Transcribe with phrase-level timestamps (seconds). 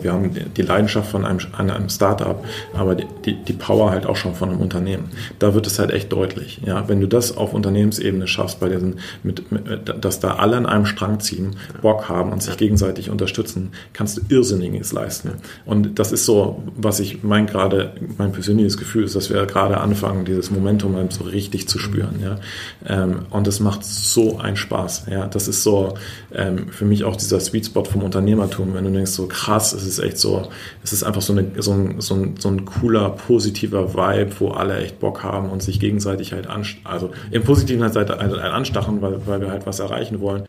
[0.00, 4.16] Wir haben die Leidenschaft von einem, einem Startup, aber die, die, die Power halt auch
[4.16, 5.10] schon von einem Unternehmen.
[5.38, 6.60] Da wird es halt echt deutlich.
[6.64, 10.66] Ja, wenn du das auf Unternehmensebene schaffst, bei diesen, mit, mit, dass da alle an
[10.66, 15.32] einem Strang ziehen, Bock haben und sich gegenseitig unterstützen, kannst du Irrsinniges leisten.
[15.64, 19.78] Und das ist so, was ich mein gerade, mein persönliches Gefühl ist, dass wir gerade
[19.78, 22.20] anfangen, dieses Momentum so richtig zu spüren.
[22.22, 22.38] Ja,
[22.86, 25.06] ähm, und das macht so einen Spaß.
[25.10, 25.94] Ja, das ist so
[26.34, 29.86] ähm, für mich auch dieser Sweet Spot vom Unternehmertum, wenn du denkst, so krass, es
[29.88, 30.48] ist echt so,
[30.84, 34.50] es ist einfach so, eine, so, ein, so, ein, so ein cooler, positiver Vibe, wo
[34.50, 38.52] alle echt Bock haben und sich gegenseitig halt anstachen, also im positiven Seite halt, halt
[38.52, 40.44] anstachen, weil, weil wir halt was erreichen wollen.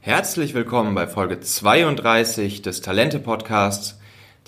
[0.00, 3.99] Herzlich willkommen bei Folge 32 des Talente Podcasts.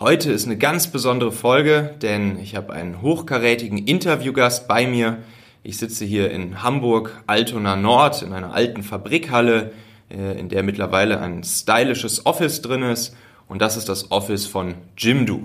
[0.00, 5.18] Heute ist eine ganz besondere Folge, denn ich habe einen hochkarätigen Interviewgast bei mir.
[5.62, 9.70] Ich sitze hier in Hamburg, Altona Nord, in einer alten Fabrikhalle
[10.10, 13.14] äh, in der mittlerweile ein stylisches Office drin ist.
[13.48, 15.40] Und das ist das Office von Jimdo.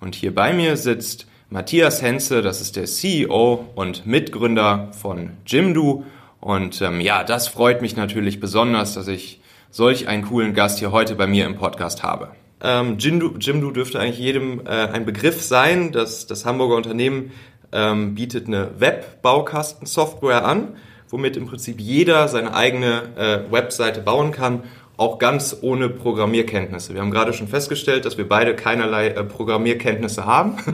[0.00, 6.04] Und hier bei mir sitzt Matthias Henze, das ist der CEO und Mitgründer von Jimdo.
[6.40, 10.92] Und ähm, ja, das freut mich natürlich besonders, dass ich solch einen coolen Gast hier
[10.92, 12.30] heute bei mir im Podcast habe.
[12.60, 15.92] Ähm, Jimdo, Jimdo dürfte eigentlich jedem äh, ein Begriff sein.
[15.92, 17.32] Das, das Hamburger Unternehmen
[17.72, 20.76] ähm, bietet eine Web-Baukasten-Software an
[21.10, 24.64] womit im Prinzip jeder seine eigene äh, Webseite bauen kann,
[24.96, 26.94] auch ganz ohne Programmierkenntnisse.
[26.94, 30.56] Wir haben gerade schon festgestellt, dass wir beide keinerlei äh, Programmierkenntnisse haben.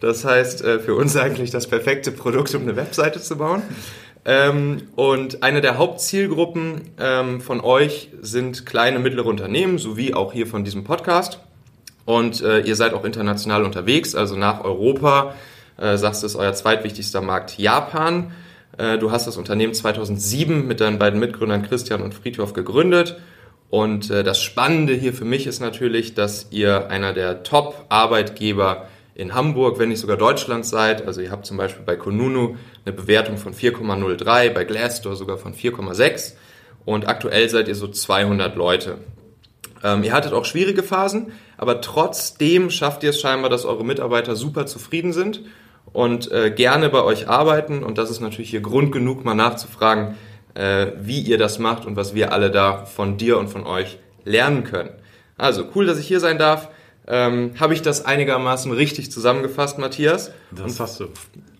[0.00, 3.62] Das heißt, äh, für uns eigentlich das perfekte Produkt, um eine Webseite zu bauen.
[4.26, 10.46] Ähm, und eine der Hauptzielgruppen ähm, von euch sind kleine, mittlere Unternehmen, sowie auch hier
[10.46, 11.38] von diesem Podcast.
[12.04, 15.34] Und äh, ihr seid auch international unterwegs, also nach Europa,
[15.78, 18.32] äh, sagst du, ist euer zweitwichtigster Markt Japan.
[18.76, 23.16] Äh, du hast das Unternehmen 2007 mit deinen beiden Mitgründern Christian und Friedhof gegründet.
[23.70, 29.34] Und äh, das Spannende hier für mich ist natürlich, dass ihr einer der Top-Arbeitgeber in
[29.34, 31.06] Hamburg, wenn nicht sogar Deutschland seid.
[31.06, 35.54] Also ihr habt zum Beispiel bei Konunu eine Bewertung von 4,03, bei Glassdoor sogar von
[35.54, 36.34] 4,6
[36.84, 38.98] und aktuell seid ihr so 200 Leute.
[39.82, 44.34] Ähm, ihr hattet auch schwierige Phasen, aber trotzdem schafft ihr es scheinbar, dass eure Mitarbeiter
[44.34, 45.42] super zufrieden sind
[45.92, 47.82] und äh, gerne bei euch arbeiten.
[47.84, 50.16] Und das ist natürlich hier Grund genug, mal nachzufragen,
[50.54, 53.98] äh, wie ihr das macht und was wir alle da von dir und von euch
[54.24, 54.90] lernen können.
[55.36, 56.68] Also cool, dass ich hier sein darf.
[57.06, 60.30] Ähm, Habe ich das einigermaßen richtig zusammengefasst, Matthias?
[60.50, 61.04] Das und, hast du.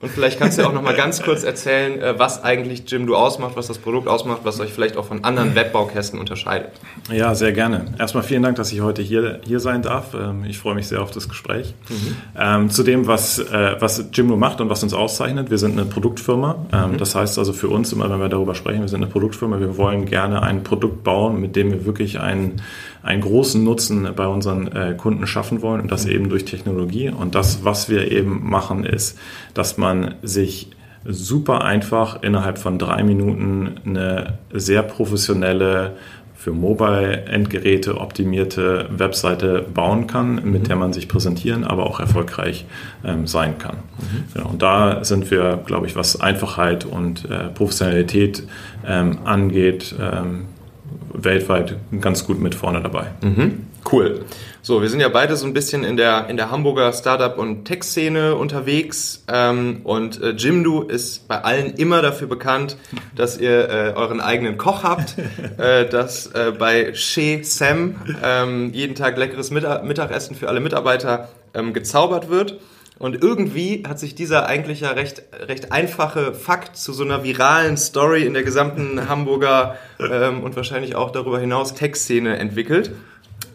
[0.01, 3.57] Und vielleicht kannst du auch noch mal ganz kurz erzählen, äh, was eigentlich Jimdo ausmacht,
[3.57, 6.71] was das Produkt ausmacht, was euch vielleicht auch von anderen Webbaukästen unterscheidet.
[7.13, 7.87] Ja, sehr gerne.
[7.99, 10.15] Erstmal vielen Dank, dass ich heute hier, hier sein darf.
[10.15, 11.75] Ähm, ich freue mich sehr auf das Gespräch.
[11.91, 12.17] Mhm.
[12.39, 15.51] Ähm, zu dem, was, äh, was Jimdo macht und was uns auszeichnet.
[15.51, 16.67] Wir sind eine Produktfirma.
[16.73, 16.99] Ähm, mhm.
[16.99, 19.61] Das heißt also für uns, immer wenn wir darüber sprechen, wir sind eine Produktfirma.
[19.61, 22.63] Wir wollen gerne ein Produkt bauen, mit dem wir wirklich einen
[23.05, 27.11] einen großen Nutzen bei unseren äh, Kunden schaffen wollen und das eben durch Technologie.
[27.11, 29.19] Und das, was wir eben machen, ist,
[29.53, 30.71] dass man sich
[31.05, 35.97] super einfach innerhalb von drei Minuten eine sehr professionelle
[36.35, 40.69] für Mobile-Endgeräte optimierte Webseite bauen kann, mit mhm.
[40.69, 42.67] der man sich präsentieren, aber auch erfolgreich
[43.03, 43.77] ähm, sein kann.
[43.77, 44.35] Mhm.
[44.35, 48.43] Genau, und da sind wir, glaube ich, was Einfachheit und äh, Professionalität
[48.87, 50.47] ähm, angeht, ähm,
[51.15, 53.07] weltweit ganz gut mit vorne dabei.
[53.23, 53.67] Mhm.
[53.91, 54.25] Cool.
[54.63, 57.67] So, wir sind ja beide so ein bisschen in der, in der Hamburger Startup- und
[57.67, 59.23] Tech-Szene unterwegs.
[59.29, 62.77] Ähm, und äh, Jimdo ist bei allen immer dafür bekannt,
[63.15, 65.17] dass ihr äh, euren eigenen Koch habt,
[65.59, 71.75] äh, dass äh, bei Chez Sam ähm, jeden Tag leckeres Mittagessen für alle Mitarbeiter ähm,
[71.75, 72.59] gezaubert wird.
[73.05, 77.77] Und irgendwie hat sich dieser eigentlich ja recht, recht einfache Fakt zu so einer viralen
[77.77, 82.93] Story in der gesamten Hamburger ähm, und wahrscheinlich auch darüber hinaus Tech-Szene entwickelt.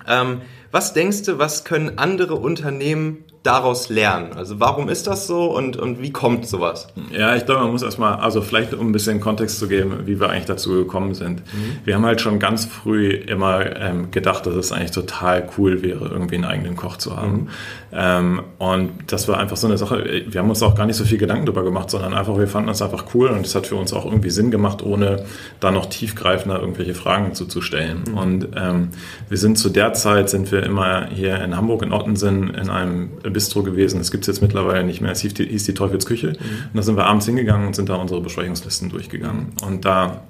[0.07, 4.33] Ähm, was denkst du, was können andere Unternehmen daraus lernen?
[4.35, 6.87] Also warum ist das so und, und wie kommt sowas?
[7.11, 10.19] Ja, ich glaube, man muss erstmal, also vielleicht um ein bisschen Kontext zu geben, wie
[10.19, 11.39] wir eigentlich dazu gekommen sind.
[11.39, 11.79] Mhm.
[11.85, 16.09] Wir haben halt schon ganz früh immer ähm, gedacht, dass es eigentlich total cool wäre,
[16.09, 17.31] irgendwie einen eigenen Koch zu haben.
[17.31, 17.47] Mhm.
[17.91, 21.05] Ähm, und das war einfach so eine Sache, wir haben uns auch gar nicht so
[21.05, 23.75] viel Gedanken darüber gemacht, sondern einfach, wir fanden das einfach cool und es hat für
[23.75, 25.25] uns auch irgendwie Sinn gemacht, ohne
[25.59, 28.03] da noch tiefgreifender irgendwelche Fragen zu, zu stellen.
[28.09, 28.17] Mhm.
[28.17, 28.89] Und ähm,
[29.29, 33.09] wir sind zu der Zeit, sind wir immer hier in Hamburg in Ottensen in einem
[33.29, 33.99] Bistro gewesen.
[33.99, 35.11] Das gibt es jetzt mittlerweile nicht mehr.
[35.11, 36.27] Es hieß die, hieß die Teufelsküche.
[36.27, 36.33] Mhm.
[36.33, 39.53] Und da sind wir abends hingegangen und sind da unsere Besprechungslisten durchgegangen.
[39.65, 40.21] Und da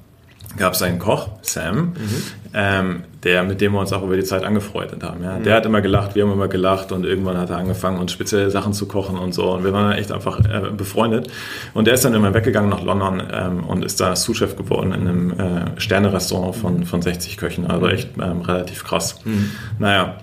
[0.57, 1.93] gab es einen Koch, Sam, mhm.
[2.53, 5.23] ähm, der, mit dem wir uns auch über die Zeit angefreundet haben.
[5.23, 5.37] Ja.
[5.37, 5.43] Mhm.
[5.43, 8.49] Der hat immer gelacht, wir haben immer gelacht und irgendwann hat er angefangen, uns spezielle
[8.49, 9.51] Sachen zu kochen und so.
[9.51, 11.29] Und wir waren echt einfach äh, befreundet.
[11.73, 15.07] Und der ist dann immer weggegangen nach London ähm, und ist da Sous-Chef geworden in
[15.07, 17.67] einem äh, Sterne-Restaurant von, von 60 Köchen.
[17.67, 19.19] Also echt ähm, relativ krass.
[19.25, 19.51] Mhm.
[19.77, 20.17] Naja,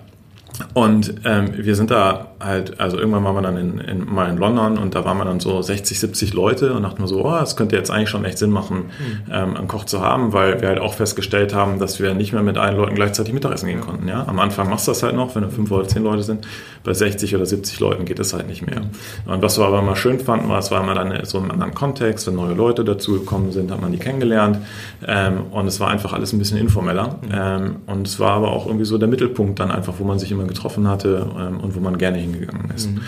[0.73, 4.37] und ähm, wir sind da halt, also irgendwann waren wir dann in, in, mal in
[4.37, 7.37] London und da waren wir dann so 60, 70 Leute und dachten wir so, oh,
[7.37, 9.31] es könnte jetzt eigentlich schon echt Sinn machen, mhm.
[9.31, 12.43] ähm, einen Koch zu haben, weil wir halt auch festgestellt haben, dass wir nicht mehr
[12.43, 14.07] mit allen Leuten gleichzeitig Mittagessen gehen konnten.
[14.07, 14.25] Ja?
[14.27, 16.47] Am Anfang machst du das halt noch, wenn du fünf oder zehn Leute sind.
[16.83, 18.81] Bei 60 oder 70 Leuten geht das halt nicht mehr.
[19.25, 21.51] Und was wir aber mal schön fanden, war, es war immer dann so in einem
[21.51, 24.59] anderen Kontext, wenn neue Leute dazugekommen sind, hat man die kennengelernt
[25.05, 27.19] ähm, und es war einfach alles ein bisschen informeller.
[27.21, 27.29] Mhm.
[27.33, 30.31] Ähm, und es war aber auch irgendwie so der Mittelpunkt dann einfach, wo man sich
[30.31, 32.89] immer getroffen hatte ähm, und wo man gerne hingegangen ist.
[32.89, 33.01] Mhm.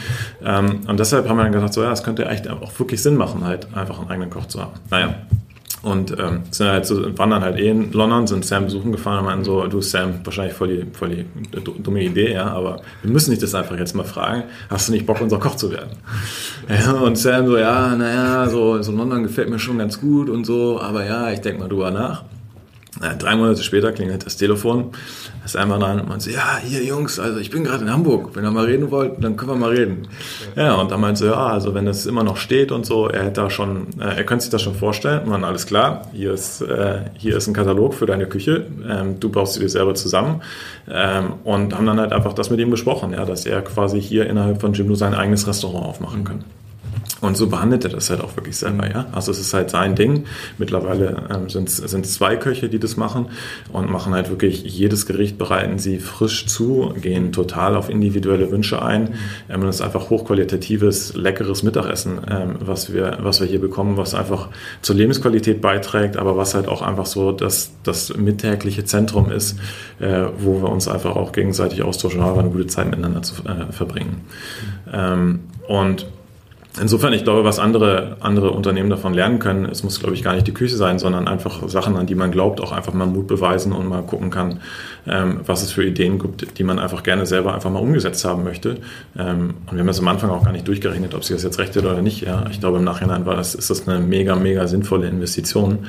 [0.43, 3.15] Ähm, und deshalb haben wir dann gesagt, so ja, es könnte echt auch wirklich Sinn
[3.15, 4.73] machen, halt einfach einen eigenen Koch zu haben.
[4.89, 5.15] Naja.
[5.81, 9.19] Und ähm, sind halt so, waren dann halt eh in London, sind Sam besuchen gefahren
[9.19, 11.25] und meinten so, du Sam, wahrscheinlich voll die, voll die
[11.81, 15.05] dumme Idee, ja, aber wir müssen dich das einfach jetzt mal fragen, hast du nicht
[15.05, 15.91] Bock, unser Koch zu werden?
[16.69, 20.45] Ja, und Sam so, ja, naja, so, so London gefällt mir schon ganz gut und
[20.45, 22.25] so, aber ja, ich denke mal drüber nach.
[23.01, 24.91] Ja, drei Monate später klingelt das Telefon,
[25.49, 28.35] ist einmal rein und meint so, ja, hier Jungs, also ich bin gerade in Hamburg,
[28.35, 30.07] wenn ihr mal reden wollt, dann können wir mal reden.
[30.55, 33.23] Ja, und dann meint so, ja, also wenn das immer noch steht und so, er
[33.23, 36.33] hätte da schon, äh, er könnte sich das schon vorstellen, und dann alles klar, hier
[36.33, 39.95] ist, äh, hier ist ein Katalog für deine Küche, ähm, du baust sie dir selber
[39.95, 40.41] zusammen.
[40.91, 44.27] Ähm, und haben dann halt einfach das mit ihm besprochen, ja, dass er quasi hier
[44.27, 46.43] innerhalb von Jimdo sein eigenes Restaurant aufmachen kann.
[47.21, 49.07] Und so behandelt er das halt auch wirklich selber, ja.
[49.11, 50.25] Also es ist halt sein Ding.
[50.57, 53.27] Mittlerweile ähm, sind es zwei Köche, die das machen
[53.71, 58.81] und machen halt wirklich jedes Gericht bereiten sie frisch zu, gehen total auf individuelle Wünsche
[58.81, 59.15] ein.
[59.49, 63.97] Ähm, und es ist einfach hochqualitatives, leckeres Mittagessen, ähm, was wir, was wir hier bekommen,
[63.97, 64.49] was einfach
[64.81, 69.59] zur Lebensqualität beiträgt, aber was halt auch einfach so das, das mittägliche Zentrum ist,
[69.99, 73.71] äh, wo wir uns einfach auch gegenseitig austauschen, aber eine gute Zeit miteinander zu äh,
[73.71, 74.21] verbringen.
[74.91, 76.05] Ähm, und
[76.81, 80.33] Insofern, ich glaube, was andere, andere Unternehmen davon lernen können, es muss, glaube ich, gar
[80.33, 83.27] nicht die Küche sein, sondern einfach Sachen, an die man glaubt, auch einfach mal Mut
[83.27, 84.61] beweisen und mal gucken kann,
[85.07, 88.43] ähm, was es für Ideen gibt, die man einfach gerne selber einfach mal umgesetzt haben
[88.43, 88.77] möchte.
[89.17, 91.59] Ähm, und wir haben das am Anfang auch gar nicht durchgerechnet, ob sich das jetzt
[91.59, 92.21] recht wird oder nicht.
[92.21, 95.79] Ja, ich glaube, im Nachhinein war das, ist das eine mega, mega sinnvolle Investition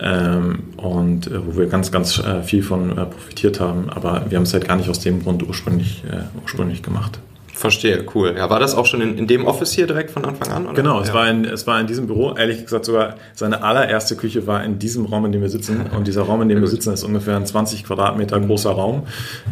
[0.00, 3.90] ähm, und äh, wo wir ganz, ganz äh, viel von äh, profitiert haben.
[3.90, 7.20] Aber wir haben es halt gar nicht aus dem Grund ursprünglich, äh, ursprünglich gemacht.
[7.56, 8.34] Verstehe, cool.
[8.36, 10.66] Ja, war das auch schon in, in dem Office hier direkt von Anfang an?
[10.66, 10.74] Oder?
[10.74, 11.14] Genau, es, ja.
[11.14, 12.34] war in, es war in diesem Büro.
[12.36, 15.86] Ehrlich gesagt, sogar seine allererste Küche war in diesem Raum, in dem wir sitzen.
[15.96, 19.04] Und dieser Raum, in dem wir sitzen, ist ungefähr ein 20 Quadratmeter großer Raum.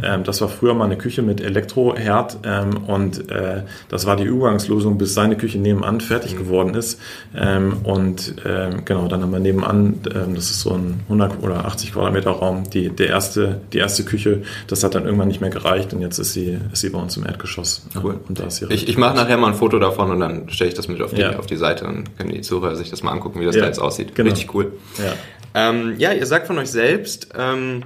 [0.02, 2.40] Ähm, das war früher mal eine Küche mit Elektroherd.
[2.44, 6.38] Ähm, und äh, das war die Übergangslösung, bis seine Küche nebenan fertig mhm.
[6.40, 7.00] geworden ist.
[7.34, 11.64] Ähm, und ähm, genau, dann haben wir nebenan, ähm, das ist so ein 100 oder
[11.64, 14.42] 80 Quadratmeter Raum, die, der erste, die erste Küche.
[14.66, 17.16] Das hat dann irgendwann nicht mehr gereicht und jetzt ist sie, ist sie bei uns
[17.16, 17.86] im Erdgeschoss.
[18.02, 18.20] Cool.
[18.28, 20.74] Und da ist ich ich mache nachher mal ein Foto davon und dann stelle ich
[20.74, 21.38] das mit auf die, ja.
[21.38, 21.84] auf die Seite.
[21.84, 23.62] Dann können die Zuhörer sich das mal angucken, wie das ja.
[23.62, 24.14] da jetzt aussieht.
[24.14, 24.30] Genau.
[24.30, 24.72] Richtig cool.
[24.98, 25.14] Ja.
[25.54, 27.84] Ähm, ja, ihr sagt von euch selbst, ähm,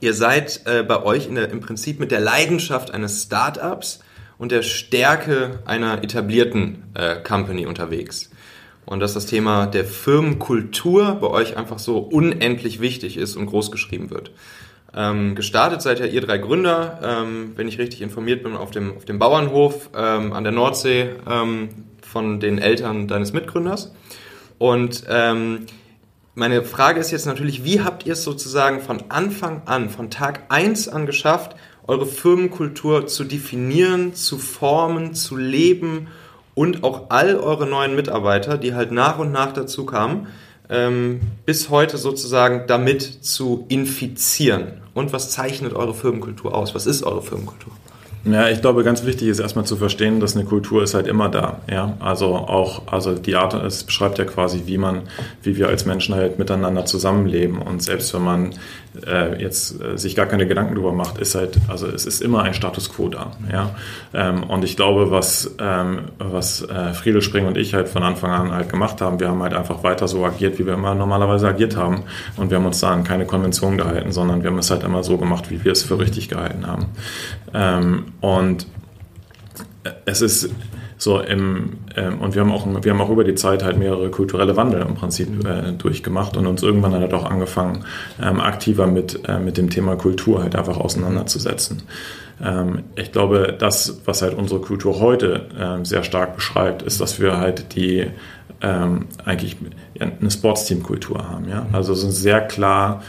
[0.00, 4.00] ihr seid äh, bei euch der, im Prinzip mit der Leidenschaft eines Startups
[4.38, 8.30] und der Stärke einer etablierten äh, Company unterwegs.
[8.84, 13.72] Und dass das Thema der Firmenkultur bei euch einfach so unendlich wichtig ist und groß
[13.72, 14.30] geschrieben wird.
[14.96, 18.96] Ähm, gestartet seid ja ihr drei Gründer, ähm, wenn ich richtig informiert bin, auf dem,
[18.96, 21.68] auf dem Bauernhof ähm, an der Nordsee ähm,
[22.00, 23.92] von den Eltern deines Mitgründers.
[24.58, 25.66] Und ähm,
[26.34, 30.44] meine Frage ist jetzt natürlich, wie habt ihr es sozusagen von Anfang an, von Tag
[30.48, 36.08] eins an geschafft, eure Firmenkultur zu definieren, zu formen, zu leben
[36.54, 40.28] und auch all eure neuen Mitarbeiter, die halt nach und nach dazu kamen,
[40.70, 44.85] ähm, bis heute sozusagen damit zu infizieren?
[44.96, 46.74] Und was zeichnet eure Firmenkultur aus?
[46.74, 47.70] Was ist eure Firmenkultur?
[48.24, 51.28] Ja, ich glaube, ganz wichtig ist erstmal zu verstehen, dass eine Kultur ist halt immer
[51.28, 51.60] da.
[51.70, 55.02] Ja, also auch, also die Art, es beschreibt ja quasi, wie man,
[55.42, 57.60] wie wir als Menschen halt miteinander zusammenleben.
[57.60, 58.50] Und selbst wenn man
[59.06, 62.42] äh, jetzt äh, sich gar keine Gedanken darüber macht, ist halt, also es ist immer
[62.42, 63.32] ein Status quo da.
[63.52, 63.70] Ja,
[64.14, 68.30] ähm, und ich glaube, was, ähm, was äh, Friedel Spring und ich halt von Anfang
[68.30, 71.48] an halt gemacht haben, wir haben halt einfach weiter so agiert, wie wir immer normalerweise
[71.48, 72.04] agiert haben.
[72.36, 75.02] Und wir haben uns da an keine Konvention gehalten, sondern wir haben es halt immer
[75.02, 76.86] so gemacht, wie wir es für richtig gehalten haben.
[77.54, 78.66] Ähm, und
[80.04, 80.50] es ist
[80.98, 84.10] so im, ähm, und wir haben auch, wir haben auch über die Zeit halt mehrere
[84.10, 87.84] kulturelle Wandel im Prinzip äh, durchgemacht und uns irgendwann halt auch angefangen,
[88.22, 91.82] ähm, aktiver mit, äh, mit dem Thema Kultur halt einfach auseinanderzusetzen.
[92.42, 97.20] Ähm, ich glaube, das, was halt unsere Kultur heute ähm, sehr stark beschreibt, ist, dass
[97.20, 98.06] wir halt die
[98.62, 99.56] ähm, eigentlich
[99.98, 101.48] eine Sportsteam-Kultur haben.
[101.48, 101.66] Ja?
[101.72, 103.02] Also es ist sehr klar,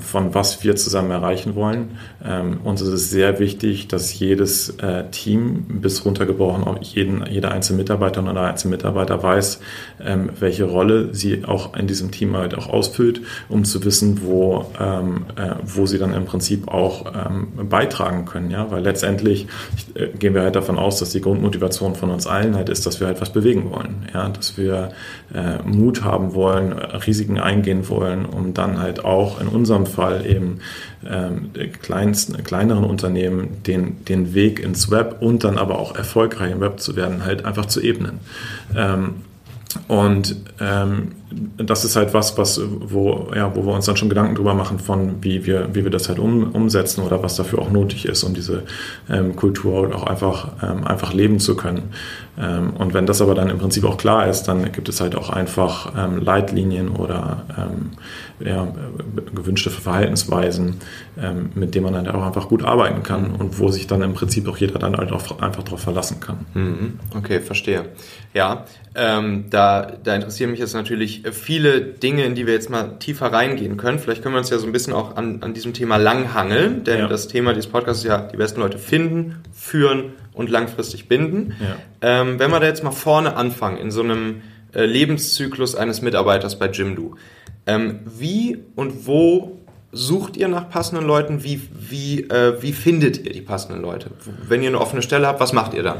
[0.00, 1.98] von was wir zusammen erreichen wollen.
[2.24, 7.52] Ähm, uns ist es sehr wichtig, dass jedes äh, Team bis runtergebrochen auch jeden, jeder
[7.52, 9.60] einzelne Mitarbeiterin oder einzelne Mitarbeiter weiß,
[10.04, 14.66] ähm, welche Rolle sie auch in diesem Team halt auch ausfüllt, um zu wissen, wo,
[14.80, 18.50] ähm, äh, wo sie dann im Prinzip auch ähm, beitragen können.
[18.50, 18.70] Ja?
[18.70, 19.46] Weil letztendlich
[19.94, 23.00] äh, gehen wir halt davon aus, dass die Grundmotivation von uns allen halt ist, dass
[23.00, 24.06] wir halt was bewegen wollen.
[24.12, 24.28] Ja?
[24.28, 24.90] Dass wir
[25.64, 30.60] Mut haben wollen, Risiken eingehen wollen, um dann halt auch in unserem Fall eben
[31.04, 31.50] ähm,
[31.82, 36.78] kleinsten, kleineren Unternehmen den, den Weg ins Web und dann aber auch erfolgreich im Web
[36.80, 38.20] zu werden, halt einfach zu ebnen.
[38.76, 39.14] Ähm,
[39.88, 41.12] und ähm,
[41.58, 44.78] das ist halt was, was, wo, ja, wo wir uns dann schon Gedanken drüber machen,
[44.78, 48.22] von wie wir, wie wir das halt um, umsetzen oder was dafür auch nötig ist,
[48.24, 48.62] um diese
[49.10, 51.90] ähm, Kultur auch einfach, ähm, einfach leben zu können.
[52.38, 55.16] Ähm, und wenn das aber dann im Prinzip auch klar ist, dann gibt es halt
[55.16, 57.90] auch einfach ähm, Leitlinien oder ähm,
[58.46, 58.68] ja,
[59.34, 60.76] gewünschte Verhaltensweisen,
[61.18, 64.12] ähm, mit denen man dann auch einfach gut arbeiten kann und wo sich dann im
[64.12, 66.46] Prinzip auch jeder dann halt auch einfach darauf verlassen kann.
[66.52, 67.00] Mhm.
[67.16, 67.86] Okay, verstehe.
[68.34, 68.64] Ja,
[68.94, 73.76] da, da interessieren mich jetzt natürlich viele Dinge, in die wir jetzt mal tiefer reingehen
[73.76, 73.98] können.
[73.98, 77.00] Vielleicht können wir uns ja so ein bisschen auch an, an diesem Thema langhangeln, denn
[77.00, 77.08] ja.
[77.08, 81.54] das Thema dieses Podcasts ist ja, die besten Leute finden, führen und langfristig binden.
[81.60, 81.76] Ja.
[82.00, 84.42] Ähm, wenn wir da jetzt mal vorne anfangen, in so einem
[84.74, 87.16] äh, Lebenszyklus eines Mitarbeiters bei Jimdo,
[87.66, 89.58] ähm, wie und wo
[89.92, 91.42] sucht ihr nach passenden Leuten?
[91.42, 94.10] Wie, wie, äh, wie findet ihr die passenden Leute?
[94.46, 95.98] Wenn ihr eine offene Stelle habt, was macht ihr dann?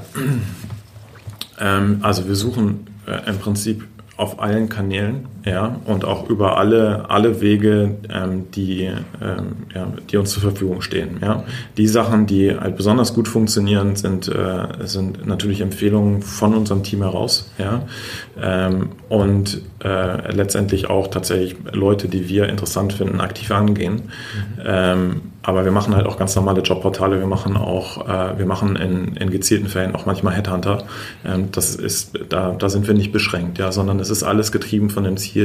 [1.59, 7.08] Ähm, also wir suchen äh, im Prinzip auf allen Kanälen, ja, und auch über alle,
[7.08, 11.20] alle Wege, ähm, die, ähm, ja, die uns zur Verfügung stehen.
[11.22, 11.44] Ja.
[11.76, 17.02] Die Sachen, die halt besonders gut funktionieren, sind, äh, sind natürlich Empfehlungen von unserem Team
[17.02, 17.82] heraus, ja,
[18.42, 23.94] ähm, und äh, letztendlich auch tatsächlich Leute, die wir interessant finden, aktiv angehen.
[23.94, 24.62] Mhm.
[24.64, 27.20] Ähm, aber wir machen halt auch ganz normale Jobportale.
[27.20, 30.82] Wir machen auch, äh, wir machen in, in gezielten Fällen auch manchmal Headhunter.
[31.24, 34.90] Ähm, das ist, da, da sind wir nicht beschränkt, ja, sondern es ist alles getrieben
[34.90, 35.36] von dem Ziel,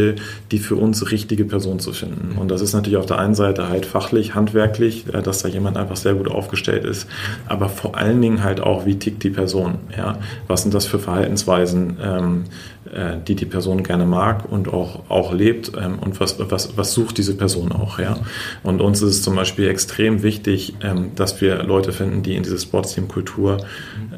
[0.52, 2.38] die für uns richtige Person zu finden.
[2.38, 5.78] Und das ist natürlich auf der einen Seite halt fachlich, handwerklich, äh, dass da jemand
[5.78, 7.08] einfach sehr gut aufgestellt ist,
[7.48, 10.18] aber vor allen Dingen halt auch, wie tickt die Person, ja.
[10.48, 11.98] Was sind das für Verhaltensweisen?
[12.02, 12.44] Ähm,
[12.81, 12.81] äh,
[13.28, 17.20] die die Person gerne mag und auch, auch lebt ähm, und was, was, was sucht
[17.20, 18.00] diese Person auch.
[18.00, 18.18] Ja?
[18.64, 22.44] Und uns ist es zum Beispiel extrem wichtig, ähm, dass wir Leute finden, die in
[22.44, 23.58] diese Sportsteam-Kultur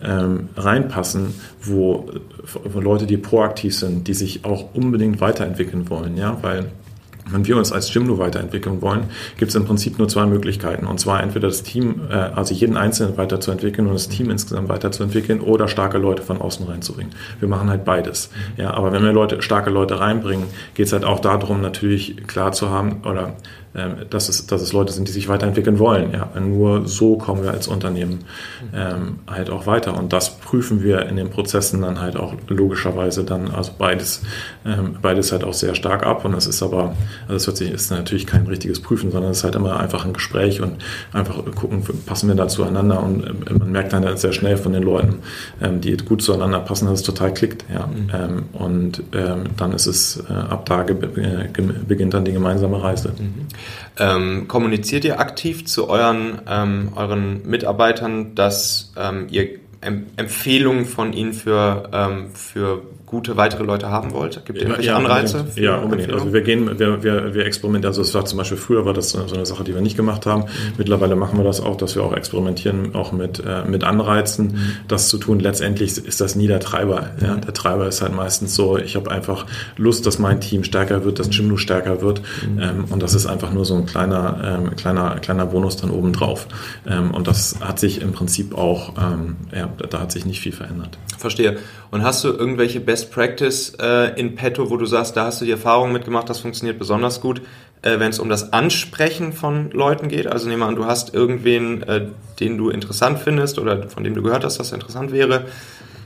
[0.01, 2.09] ähm, reinpassen, wo,
[2.63, 6.71] wo Leute, die proaktiv sind, die sich auch unbedingt weiterentwickeln wollen, ja, weil
[7.29, 9.05] wenn wir uns als Jimdo weiterentwickeln wollen,
[9.37, 10.85] gibt es im Prinzip nur zwei Möglichkeiten.
[10.85, 15.41] Und zwar entweder das Team, äh, also jeden Einzelnen weiterzuentwickeln und das Team insgesamt weiterzuentwickeln
[15.41, 17.13] oder starke Leute von außen reinzubringen.
[17.39, 18.29] Wir machen halt beides.
[18.57, 22.51] Ja, aber wenn wir Leute, starke Leute reinbringen, geht es halt auch darum, natürlich klar
[22.51, 23.35] zu haben oder
[24.09, 26.11] dass, es, dass es Leute sind, die sich weiterentwickeln wollen.
[26.13, 28.19] Ja, nur so kommen wir als Unternehmen
[28.73, 29.97] ähm, halt auch weiter.
[29.97, 34.21] Und das prüfen wir in den Prozessen dann halt auch logischerweise dann, also beides,
[34.63, 36.23] ähm, beides halt auch sehr stark ab.
[36.23, 39.39] Und das ist aber, also es hört sich, ist natürlich kein richtiges Prüfen, sondern es
[39.39, 40.75] ist halt immer einfach ein Gespräch und
[41.11, 43.01] einfach gucken, passen wir da zueinander.
[43.01, 45.19] Und ähm, man merkt dann sehr schnell von den Leuten,
[45.61, 47.65] ähm, die gut zueinander passen, dass es total klickt.
[47.73, 47.87] Ja.
[47.87, 48.11] Mhm.
[48.13, 49.03] Ähm, und
[49.57, 53.13] dann ist es, äh, ab da beginnt dann die gemeinsame Reise.
[53.17, 53.47] Mhm.
[53.99, 61.33] Ähm, kommuniziert ihr aktiv zu euren, ähm, euren Mitarbeitern, dass ähm, ihr Empfehlungen von ihnen
[61.33, 64.43] für, ähm, für gute weitere Leute haben wollt?
[64.45, 65.37] Gibt es irgendwelche ja, Anreize?
[65.37, 65.65] Unbedingt.
[65.65, 66.11] Ja, unbedingt.
[66.11, 69.11] Also wir gehen, wir, wir, wir experimentieren, also es war zum Beispiel früher war das
[69.11, 70.41] so eine Sache, die wir nicht gemacht haben.
[70.41, 70.73] Mhm.
[70.77, 74.75] Mittlerweile machen wir das auch, dass wir auch experimentieren, auch mit, äh, mit Anreizen, mhm.
[74.87, 75.39] das zu tun.
[75.39, 77.11] Letztendlich ist das nie der Treiber.
[77.21, 77.35] Ja?
[77.35, 77.41] Mhm.
[77.41, 79.45] Der Treiber ist halt meistens so, ich habe einfach
[79.77, 82.23] Lust, dass mein Team stärker wird, dass Jimdo stärker wird.
[82.59, 86.13] Ähm, und das ist einfach nur so ein kleiner, ähm, kleiner, kleiner Bonus dann oben
[86.13, 86.47] drauf.
[86.87, 90.51] Ähm, und das hat sich im Prinzip auch, ähm, ja, da hat sich nicht viel
[90.51, 90.97] verändert.
[91.19, 91.57] Verstehe.
[91.93, 95.45] Und hast du irgendwelche Best Practice äh, in petto, wo du sagst, da hast du
[95.45, 97.43] die Erfahrung mitgemacht, das funktioniert besonders gut,
[97.83, 100.25] äh, wenn es um das Ansprechen von Leuten geht?
[100.25, 102.07] Also nehmen wir an, du hast irgendwen, äh,
[102.39, 105.45] den du interessant findest oder von dem du gehört hast, dass er interessant wäre.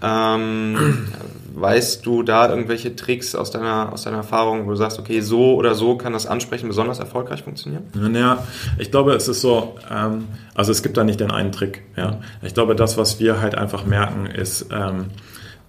[0.03, 1.07] Ähm,
[1.55, 5.55] weißt du da irgendwelche Tricks aus deiner, aus deiner Erfahrung, wo du sagst, okay, so
[5.55, 7.85] oder so kann das Ansprechen besonders erfolgreich funktionieren?
[7.93, 8.45] Naja,
[8.77, 11.83] ich glaube, es ist so, ähm, also es gibt da nicht den einen Trick.
[11.95, 12.19] Ja?
[12.41, 15.11] Ich glaube, das, was wir halt einfach merken, ist, ähm,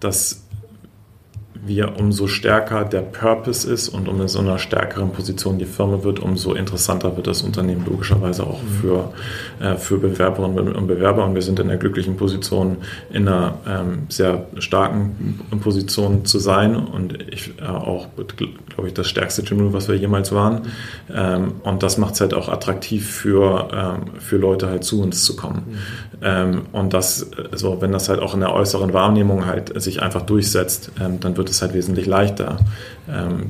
[0.00, 0.42] dass
[1.68, 6.02] wir umso stärker der Purpose ist und um in so einer stärkeren Position die Firma
[6.02, 8.68] wird, umso interessanter wird das Unternehmen logischerweise auch mhm.
[8.80, 9.12] für,
[9.60, 11.24] äh, für Bewerberinnen und Bewerber.
[11.24, 12.78] Und wir sind in der glücklichen Position,
[13.10, 19.06] in einer ähm, sehr starken Position zu sein und ich äh, auch, glaube ich, das
[19.06, 20.62] stärkste Gym, was wir jemals waren.
[21.14, 25.24] Ähm, und das macht es halt auch attraktiv für, ähm, für Leute halt zu uns
[25.24, 25.64] zu kommen.
[25.68, 25.76] Mhm.
[26.22, 30.22] Ähm, und das, so, wenn das halt auch in der äußeren Wahrnehmung halt sich einfach
[30.22, 32.58] durchsetzt, ähm, dann wird es halt wesentlich leichter,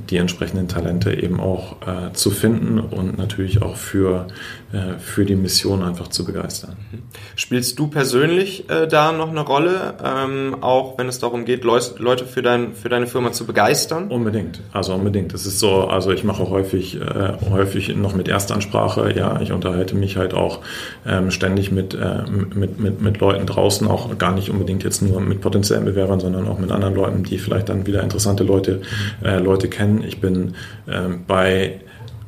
[0.09, 4.29] die entsprechenden Talente eben auch äh, zu finden und natürlich auch für,
[4.73, 6.77] äh, für die Mission einfach zu begeistern.
[6.93, 6.99] Mhm.
[7.37, 12.25] Spielst du persönlich äh, da noch eine Rolle, ähm, auch wenn es darum geht, Leute
[12.27, 14.09] für, dein, für deine Firma zu begeistern?
[14.09, 15.35] Unbedingt, also unbedingt.
[15.35, 19.97] Das ist so, also ich mache häufig, äh, häufig noch mit Erstansprache, ja, ich unterhalte
[19.97, 20.61] mich halt auch
[21.07, 25.21] ähm, ständig mit, äh, mit, mit, mit Leuten draußen, auch gar nicht unbedingt jetzt nur
[25.21, 28.83] mit potenziellen Bewerbern, sondern auch mit anderen Leuten, die vielleicht dann wieder interessante Leute,
[29.23, 30.05] äh, Leute kennen.
[30.05, 30.55] Ich bin
[30.87, 31.81] ähm, bei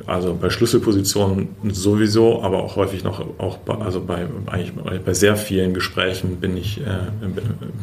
[0.07, 4.73] also bei Schlüsselpositionen sowieso, aber auch häufig noch auch bei, also bei eigentlich
[5.05, 7.27] bei sehr vielen Gesprächen bin ich äh,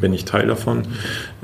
[0.01, 0.83] bin ich Teil davon.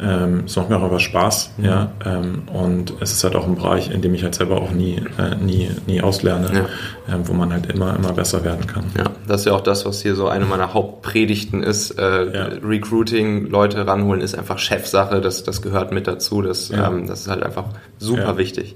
[0.01, 1.65] Ähm, es macht mir auch einfach Spaß, mhm.
[1.65, 1.91] ja.
[2.05, 5.01] Ähm, und es ist halt auch ein Bereich, in dem ich halt selber auch nie
[5.17, 6.67] äh, nie nie auslerne,
[7.07, 7.15] ja.
[7.15, 8.85] äh, wo man halt immer immer besser werden kann.
[8.97, 11.91] Ja, das ist ja auch das, was hier so eine meiner Hauptpredigten ist.
[11.91, 12.45] Äh, ja.
[12.63, 15.21] Recruiting, Leute ranholen, ist einfach Chefsache.
[15.21, 16.41] Das das gehört mit dazu.
[16.41, 16.87] Das ja.
[16.87, 17.65] ähm, das ist halt einfach
[17.99, 18.75] super wichtig.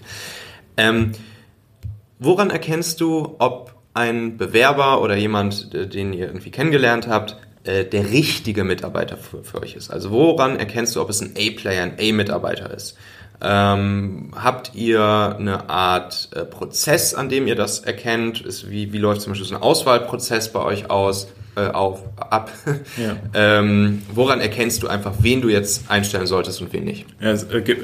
[0.77, 1.11] Ähm,
[2.19, 7.83] Woran erkennst du, ob ein Bewerber oder jemand, äh, den ihr irgendwie kennengelernt habt, äh,
[7.83, 9.91] der richtige Mitarbeiter für, für euch ist?
[9.91, 12.97] Also woran erkennst du, ob es ein A-Player, ein A-Mitarbeiter ist?
[13.39, 18.41] Ähm, habt ihr eine Art äh, Prozess, an dem ihr das erkennt?
[18.41, 21.27] Ist, wie, wie läuft zum Beispiel so ein Auswahlprozess bei euch aus?
[21.55, 22.51] Äh, auf, ab.
[22.97, 23.15] Ja.
[23.59, 27.05] ähm, woran erkennst du einfach, wen du jetzt einstellen solltest und wen nicht?
[27.19, 27.35] Ja,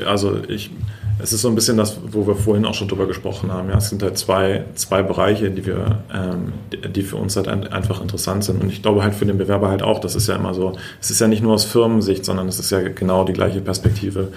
[0.08, 0.72] also ich
[1.20, 3.70] es ist so ein bisschen das, wo wir vorhin auch schon drüber gesprochen haben.
[3.70, 8.01] Ja, es sind halt zwei, zwei Bereiche, die wir, ähm, die für uns halt einfach
[8.01, 8.62] interessant sind.
[8.62, 10.00] Und ich glaube halt für den Bewerber halt auch.
[10.00, 10.74] Das ist ja immer so.
[11.00, 14.30] Es ist ja nicht nur aus Firmensicht, sondern es ist ja genau die gleiche Perspektive.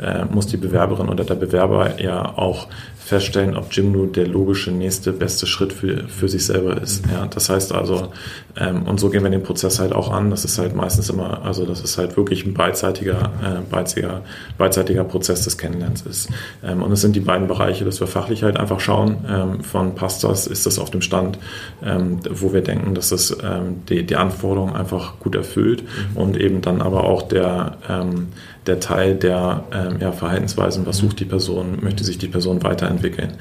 [0.00, 2.66] Äh, muss die Bewerberin oder der Bewerber ja auch
[3.04, 7.04] feststellen, ob Jimdo der logische nächste beste Schritt für, für sich selber ist.
[7.12, 8.12] Ja, das heißt also,
[8.56, 10.30] ähm, und so gehen wir den Prozess halt auch an.
[10.30, 14.22] Das ist halt meistens immer, also das ist halt wirklich ein beidseitiger, äh, beidseitiger,
[14.56, 16.30] beidseitiger Prozess des Kennenlernens ist.
[16.64, 19.94] Ähm, und es sind die beiden Bereiche, dass wir fachlich halt einfach schauen, ähm, von
[19.94, 21.38] passt das, ist das auf dem Stand,
[21.84, 26.16] ähm, wo wir denken, dass das ähm, die, die Anforderungen einfach gut erfüllt mhm.
[26.16, 28.28] und eben dann aber auch der, ähm,
[28.66, 33.32] der Teil der ähm, ja, Verhaltensweisen, was sucht die Person, möchte sich die Person weiterentwickeln.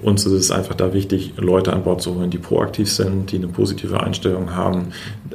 [0.00, 0.08] Mhm.
[0.08, 3.36] Uns ist es einfach da wichtig, Leute an Bord zu holen, die proaktiv sind, die
[3.36, 4.88] eine positive Einstellung haben,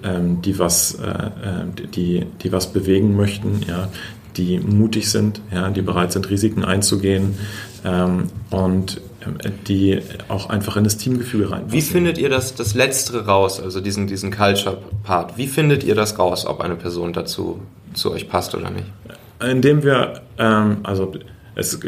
[0.03, 3.89] ähm, die, was, äh, äh die, die was bewegen möchten, ja,
[4.35, 7.35] die mutig sind, ja, die bereit sind, Risiken einzugehen
[7.85, 11.63] ähm, und äh, die auch einfach in das Teamgefühl rein.
[11.69, 15.37] Wie findet ihr das, das Letztere raus, also diesen, diesen Culture-Part?
[15.37, 17.61] Wie findet ihr das raus, ob eine Person dazu
[17.93, 18.85] zu euch passt oder nicht?
[19.39, 21.13] Indem wir, ähm, also
[21.55, 21.79] es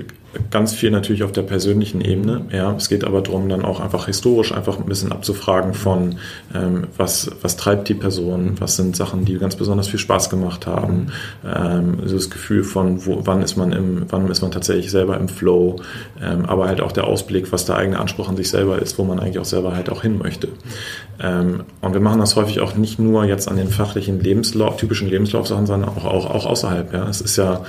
[0.52, 2.46] ganz viel natürlich auf der persönlichen Ebene.
[2.52, 6.16] Ja, es geht aber darum, dann auch einfach historisch einfach ein bisschen abzufragen von,
[6.54, 10.68] ähm, was, was treibt die Person, was sind Sachen, die ganz besonders viel Spaß gemacht
[10.68, 11.08] haben.
[11.44, 15.18] Ähm, also das Gefühl von, wo, wann ist man im, wann ist man tatsächlich selber
[15.18, 15.78] im Flow,
[16.22, 19.04] ähm, aber halt auch der Ausblick, was der eigene Anspruch an sich selber ist, wo
[19.04, 20.50] man eigentlich auch selber halt auch hin möchte.
[21.22, 25.10] Ähm, und wir machen das häufig auch nicht nur jetzt an den fachlichen Lebenslauf, typischen
[25.10, 26.94] Lebenslaufsachen, sondern auch, auch, auch außerhalb.
[26.94, 27.64] Ja, es ist ja,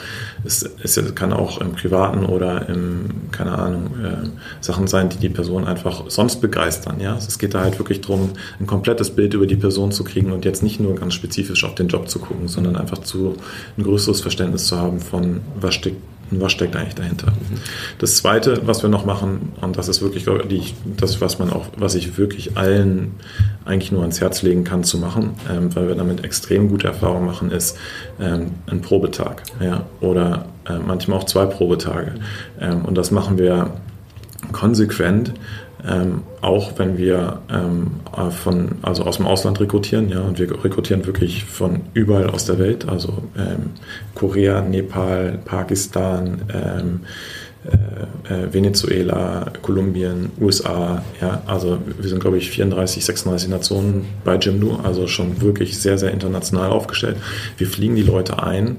[0.44, 4.28] es, es kann auch im privaten oder oder im, keine Ahnung, äh,
[4.60, 7.00] Sachen sein, die die Person einfach sonst begeistern.
[7.00, 7.16] Ja?
[7.16, 10.44] Es geht da halt wirklich darum, ein komplettes Bild über die Person zu kriegen und
[10.44, 13.36] jetzt nicht nur ganz spezifisch auf den Job zu gucken, sondern einfach zu,
[13.76, 17.32] ein größeres Verständnis zu haben von, was steckt was steckt eigentlich dahinter.
[17.98, 20.62] Das Zweite, was wir noch machen, und das ist wirklich die,
[20.96, 23.12] das, was man auch, was ich wirklich allen
[23.64, 27.26] eigentlich nur ans Herz legen kann zu machen, ähm, weil wir damit extrem gute Erfahrungen
[27.26, 27.76] machen, ist
[28.20, 32.14] ähm, ein Probetag, ja, oder äh, manchmal auch zwei Probetage.
[32.60, 33.72] Ähm, und das machen wir
[34.52, 35.32] konsequent,
[35.88, 40.64] ähm, auch wenn wir ähm, äh, von, also aus dem Ausland rekrutieren, ja, und wir
[40.64, 43.70] rekrutieren wirklich von überall aus der Welt, also ähm,
[44.14, 47.00] Korea, Nepal, Pakistan, ähm,
[47.62, 54.36] äh, äh, Venezuela, Kolumbien, USA, ja, also wir sind glaube ich 34, 36 Nationen bei
[54.36, 57.16] Jimdo, also schon wirklich sehr, sehr international aufgestellt.
[57.58, 58.78] Wir fliegen die Leute ein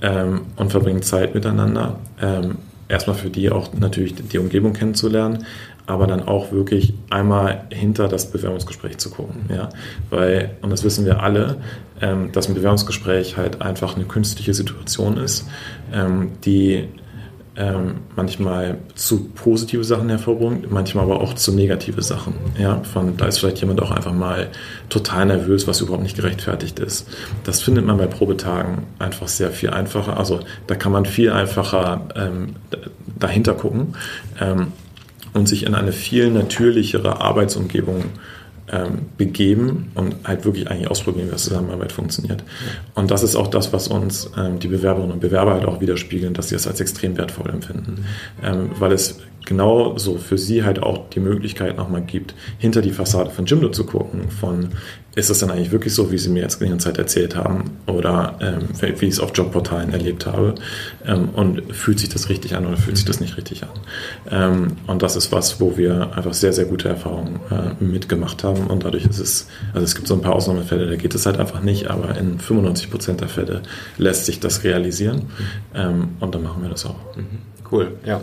[0.00, 1.98] ähm, und verbringen Zeit miteinander.
[2.22, 2.58] Ähm,
[2.88, 5.46] erstmal für die auch natürlich die Umgebung kennenzulernen,
[5.90, 9.46] aber dann auch wirklich einmal hinter das Bewerbungsgespräch zu gucken.
[9.48, 9.68] Ja?
[10.08, 11.56] Weil, und das wissen wir alle,
[12.00, 15.48] ähm, dass ein Bewerbungsgespräch halt einfach eine künstliche Situation ist,
[15.92, 16.88] ähm, die
[17.56, 22.34] ähm, manchmal zu positive Sachen hervorbringt, manchmal aber auch zu negative Sachen.
[22.56, 22.82] Ja?
[22.84, 24.48] Von, da ist vielleicht jemand auch einfach mal
[24.88, 27.08] total nervös, was überhaupt nicht gerechtfertigt ist.
[27.42, 30.16] Das findet man bei Probetagen einfach sehr viel einfacher.
[30.16, 32.54] Also da kann man viel einfacher ähm,
[33.18, 33.96] dahinter gucken.
[34.40, 34.68] Ähm,
[35.32, 38.04] und sich in eine viel natürlichere Arbeitsumgebung
[38.72, 42.44] ähm, begeben und halt wirklich eigentlich ausprobieren, wie das Zusammenarbeit funktioniert.
[42.94, 46.34] Und das ist auch das, was uns ähm, die Bewerberinnen und Bewerber halt auch widerspiegeln,
[46.34, 48.04] dass sie es als extrem wertvoll empfinden,
[48.42, 53.30] ähm, weil es genauso für sie halt auch die Möglichkeit nochmal gibt, hinter die Fassade
[53.30, 54.70] von Jimdo zu gucken, von
[55.16, 57.78] ist das dann eigentlich wirklich so, wie sie mir jetzt die ganze Zeit erzählt haben
[57.86, 60.54] oder ähm, wie ich es auf Jobportalen erlebt habe
[61.04, 63.70] ähm, und fühlt sich das richtig an oder fühlt sich das nicht richtig an.
[64.30, 68.68] Ähm, und das ist was, wo wir einfach sehr, sehr gute Erfahrungen äh, mitgemacht haben
[68.68, 71.38] und dadurch ist es, also es gibt so ein paar Ausnahmefälle, da geht es halt
[71.38, 73.62] einfach nicht, aber in 95 Prozent der Fälle
[73.98, 75.22] lässt sich das realisieren
[75.74, 77.16] ähm, und dann machen wir das auch.
[77.16, 77.38] Mhm.
[77.70, 78.20] Cool, ja.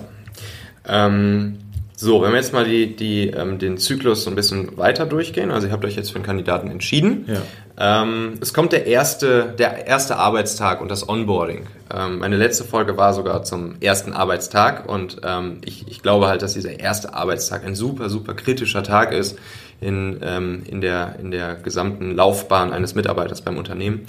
[0.88, 1.58] Ähm,
[2.00, 5.50] so, wenn wir jetzt mal die, die, ähm, den Zyklus so ein bisschen weiter durchgehen,
[5.50, 7.26] also ihr habt euch jetzt für einen Kandidaten entschieden.
[7.28, 7.42] Ja.
[7.80, 11.66] Ähm, es kommt der erste, der erste Arbeitstag und das Onboarding.
[11.92, 16.44] Ähm, meine letzte Folge war sogar zum ersten Arbeitstag und ähm, ich, ich glaube halt,
[16.44, 19.40] dass dieser erste Arbeitstag ein super, super kritischer Tag ist
[19.82, 24.06] in, ähm, in, der, in der gesamten Laufbahn eines Mitarbeiters beim Unternehmen.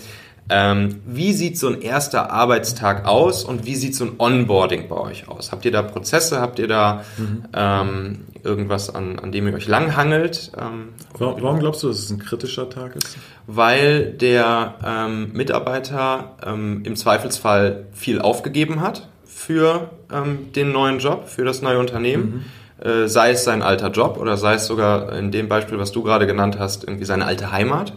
[0.50, 4.96] Ähm, wie sieht so ein erster Arbeitstag aus und wie sieht so ein Onboarding bei
[4.96, 5.52] euch aus?
[5.52, 6.40] Habt ihr da Prozesse?
[6.40, 7.44] Habt ihr da mhm.
[7.52, 10.52] ähm, irgendwas, an, an dem ihr euch langhangelt?
[10.56, 13.18] Ähm, warum, warum, glaubst du, dass es ein kritischer Tag ist?
[13.46, 21.28] Weil der ähm, Mitarbeiter ähm, im Zweifelsfall viel aufgegeben hat für ähm, den neuen Job,
[21.28, 22.46] für das neue Unternehmen.
[22.80, 22.88] Mhm.
[22.88, 26.02] Äh, sei es sein alter Job oder sei es sogar in dem Beispiel, was du
[26.02, 27.92] gerade genannt hast, irgendwie seine alte Heimat.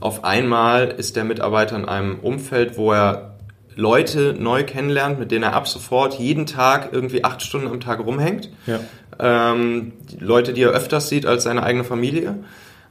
[0.00, 3.34] Auf einmal ist der Mitarbeiter in einem Umfeld, wo er
[3.74, 8.00] Leute neu kennenlernt, mit denen er ab sofort jeden Tag irgendwie acht Stunden am Tag
[8.00, 8.50] rumhängt.
[8.66, 8.80] Ja.
[9.20, 12.36] Ähm, Leute, die er öfters sieht als seine eigene Familie.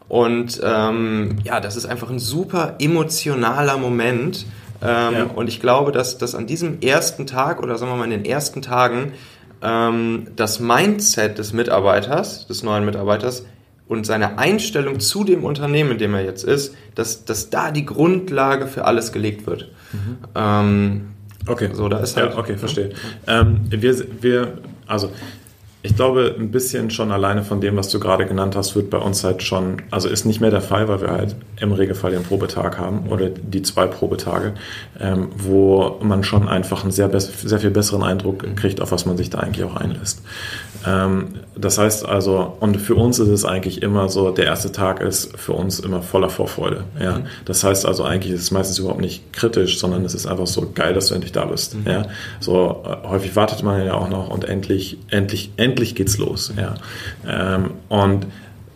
[0.07, 4.45] Und ähm, ja, das ist einfach ein super emotionaler Moment.
[4.81, 5.23] Ähm, ja.
[5.23, 8.25] Und ich glaube, dass, dass an diesem ersten Tag oder sagen wir mal in den
[8.25, 9.13] ersten Tagen
[9.61, 13.43] ähm, das Mindset des Mitarbeiters, des neuen Mitarbeiters,
[13.87, 17.85] und seine Einstellung zu dem Unternehmen, in dem er jetzt ist, dass, dass da die
[17.85, 19.71] Grundlage für alles gelegt wird.
[19.93, 20.17] Mhm.
[20.35, 21.01] Ähm,
[21.47, 21.69] okay.
[21.73, 22.91] So, da ist halt, ja, okay, verstehe.
[23.27, 23.41] Ja.
[23.41, 25.11] Ähm, wir, wir, also
[25.83, 28.97] ich glaube, ein bisschen schon alleine von dem, was du gerade genannt hast, wird bei
[28.97, 32.23] uns halt schon, also ist nicht mehr der Fall, weil wir halt im Regelfall den
[32.23, 34.53] Probetag haben oder die zwei Probetage,
[34.99, 39.17] ähm, wo man schon einfach einen sehr, sehr viel besseren Eindruck kriegt, auf was man
[39.17, 40.23] sich da eigentlich auch einlässt.
[40.85, 45.01] Ähm, das heißt also, und für uns ist es eigentlich immer so, der erste Tag
[45.01, 46.85] ist für uns immer voller Vorfreude.
[46.99, 47.19] Ja?
[47.19, 47.25] Mhm.
[47.45, 50.71] Das heißt also, eigentlich ist es meistens überhaupt nicht kritisch, sondern es ist einfach so
[50.73, 51.75] geil, dass du endlich da bist.
[51.75, 51.87] Mhm.
[51.87, 52.05] Ja?
[52.39, 56.53] So äh, häufig wartet man ja auch noch und endlich, endlich, endlich geht's los.
[56.57, 56.75] Ja?
[57.25, 58.27] Ähm, und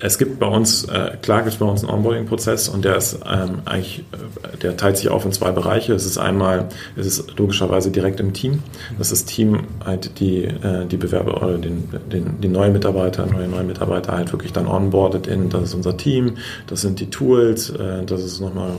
[0.04, 3.20] es gibt bei uns, äh, klar gibt es bei uns einen Onboarding-Prozess und der ist
[3.32, 5.94] ähm, eigentlich, äh, der teilt sich auf in zwei Bereiche.
[5.94, 8.64] Es ist einmal, es ist logischerweise direkt im Team.
[8.98, 13.28] Das ist das Team halt die, äh, die Bewerber oder den, den, die neuen Mitarbeiter,
[13.28, 17.10] neue neue Mitarbeiter halt wirklich dann onboardet in, das ist unser Team, das sind die
[17.12, 18.72] Tools, äh, das ist nochmal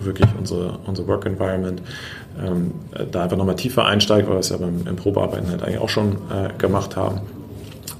[0.00, 1.82] wirklich unsere, unser Work Environment.
[2.40, 2.70] Ähm,
[3.10, 5.88] da einfach nochmal tiefer einsteigt, weil wir es ja beim, im Probearbeiten halt eigentlich auch
[5.88, 7.20] schon äh, gemacht haben.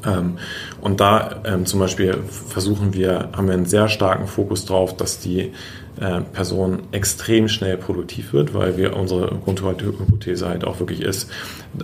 [0.07, 0.39] Ähm,
[0.81, 5.19] und da ähm, zum Beispiel versuchen wir, haben wir einen sehr starken Fokus drauf, dass
[5.19, 5.53] die
[6.01, 11.29] äh, Person extrem schnell produktiv wird, weil wir unsere Grundhypothese halt auch wirklich ist,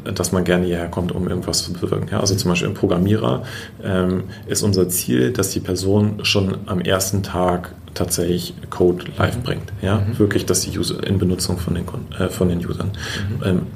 [0.05, 2.09] dass man gerne hierher kommt, um irgendwas zu bewirken.
[2.11, 3.43] Ja, also zum Beispiel im Programmierer
[3.83, 9.73] ähm, ist unser Ziel, dass die Person schon am ersten Tag tatsächlich Code live bringt.
[9.83, 10.19] Ja, mhm.
[10.19, 11.85] wirklich, dass die User in Benutzung von den,
[12.19, 12.93] äh, von den Usern.
[13.41, 13.45] Mhm.
[13.45, 13.67] Ähm,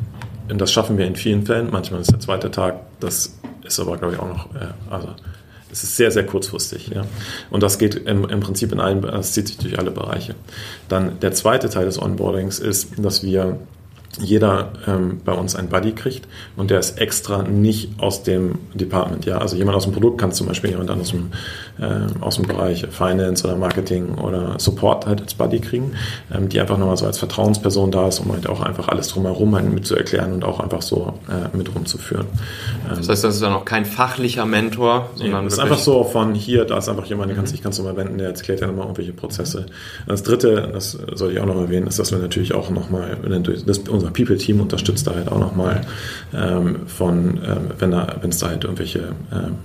[0.57, 1.69] das schaffen wir in vielen Fällen.
[1.71, 3.38] Manchmal ist der zweite Tag, das
[3.69, 5.09] ist aber, glaube ich, auch noch, äh, also
[5.71, 6.89] es ist sehr, sehr kurzfristig.
[6.95, 7.05] Ja.
[7.51, 10.35] Und das geht im, im Prinzip in allen, das zieht sich durch alle Bereiche.
[10.89, 13.59] Dann der zweite Teil des Onboardings ist, dass wir
[14.21, 16.27] jeder ähm, bei uns ein Buddy kriegt
[16.57, 19.27] und der ist extra nicht aus dem Department.
[19.27, 21.31] Ja, also jemand aus dem Produkt kann zum Beispiel jemand aus dem
[21.81, 25.93] äh, aus dem Bereich Finance oder Marketing oder Support halt als Buddy kriegen,
[26.35, 29.55] ähm, die einfach nochmal so als Vertrauensperson da ist, um halt auch einfach alles drumherum
[29.55, 32.27] halt mit zu erklären und auch einfach so äh, mit rumzuführen.
[32.89, 36.05] Ähm, das heißt, das ist dann auch kein fachlicher Mentor, sondern nee, ist einfach so
[36.05, 38.61] von hier, da ist einfach jemand, den kannst, ich kannst du mal wenden, der erklärt
[38.61, 39.67] ja nochmal irgendwelche Prozesse.
[40.07, 43.17] Das dritte, das soll ich auch noch erwähnen, ist, dass wir natürlich auch nochmal,
[43.91, 45.83] unser People-Team unterstützt da halt auch nochmal
[46.35, 49.57] ähm, von, ähm, wenn es da halt irgendwelche ähm,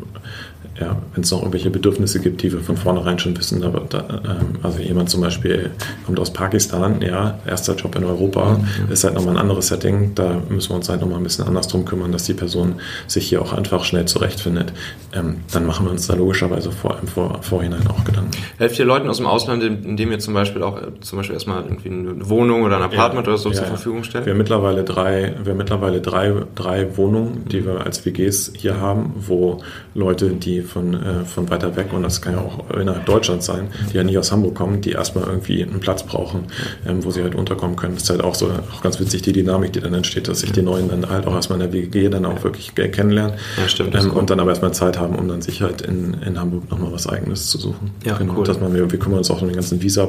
[0.80, 4.22] ja, wenn es noch irgendwelche Bedürfnisse gibt, die wir von vornherein schon wissen, da, da,
[4.26, 5.70] ähm, also jemand zum Beispiel
[6.06, 8.92] kommt aus Pakistan, ja, erster Job in Europa, mhm.
[8.92, 11.68] ist halt nochmal ein anderes Setting, da müssen wir uns halt nochmal ein bisschen anders
[11.68, 14.74] drum kümmern, dass die Person sich hier auch einfach schnell zurechtfindet.
[15.14, 18.32] Ähm, dann machen wir uns da logischerweise vor, im vor, Vorhinein auch Gedanken.
[18.58, 21.90] Helft ihr Leuten aus dem Ausland, indem ihr zum Beispiel auch zum Beispiel erstmal irgendwie
[21.90, 24.26] eine Wohnung oder ein Apartment ja, oder so ja, zur Verfügung stellt?
[24.26, 28.82] Wir haben mittlerweile drei, wir haben mittlerweile drei, drei Wohnungen, die wir als WGs hier
[28.82, 29.62] haben, wo
[29.94, 33.68] Leute, die von, äh, von weiter weg, und das kann ja auch innerhalb Deutschlands sein,
[33.92, 36.46] die ja nie aus Hamburg kommen, die erstmal irgendwie einen Platz brauchen,
[36.88, 37.96] ähm, wo sie halt unterkommen können.
[37.96, 40.52] Das ist halt auch so, auch ganz witzig, die Dynamik, die dann entsteht, dass sich
[40.52, 43.36] die Neuen dann halt auch erstmal in der WG dann auch wirklich kennenlernen.
[43.58, 43.96] Ja, stimmt.
[43.96, 46.92] Ähm, und dann aber erstmal Zeit haben, um dann sich halt in, in Hamburg nochmal
[46.92, 47.92] was Eigenes zu suchen.
[48.06, 48.38] Ja, genau.
[48.38, 48.46] Cool.
[48.46, 50.04] Dass man, wir, wir kümmern uns auch um den ganzen Visa,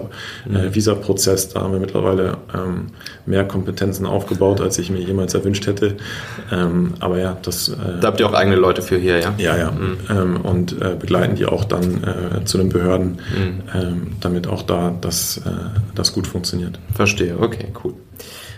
[0.46, 0.74] äh, mhm.
[0.74, 1.50] Visa-Prozess.
[1.50, 2.86] Da haben wir mittlerweile ähm,
[3.26, 5.96] mehr Kompetenzen aufgebaut, als ich mir jemals erwünscht hätte.
[6.52, 7.68] Ähm, aber ja, das.
[7.68, 9.34] Äh, da habt ihr auch eigene Leute für hier, ja?
[9.38, 9.70] Ja, ja.
[9.70, 9.98] Mhm.
[10.44, 13.62] Und äh, begleiten die auch dann äh, zu den Behörden, mhm.
[13.74, 15.50] ähm, damit auch da das, äh,
[15.94, 16.78] das gut funktioniert.
[16.94, 17.94] Verstehe, okay, cool.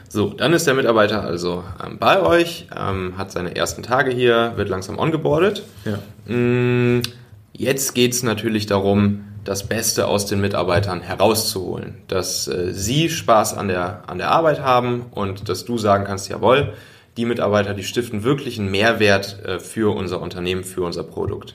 [0.08, 4.54] So, dann ist der Mitarbeiter also ähm, bei euch, ähm, hat seine ersten Tage hier,
[4.56, 5.62] wird langsam ongeboardet.
[5.84, 6.34] Ja.
[6.34, 7.02] Mm,
[7.52, 11.98] jetzt geht es natürlich darum, das Beste aus den Mitarbeitern herauszuholen.
[12.08, 16.28] Dass äh, sie Spaß an der, an der Arbeit haben und dass du sagen kannst,
[16.28, 16.72] jawohl,
[17.16, 21.54] die Mitarbeiter, die stiften wirklich einen Mehrwert äh, für unser Unternehmen, für unser Produkt.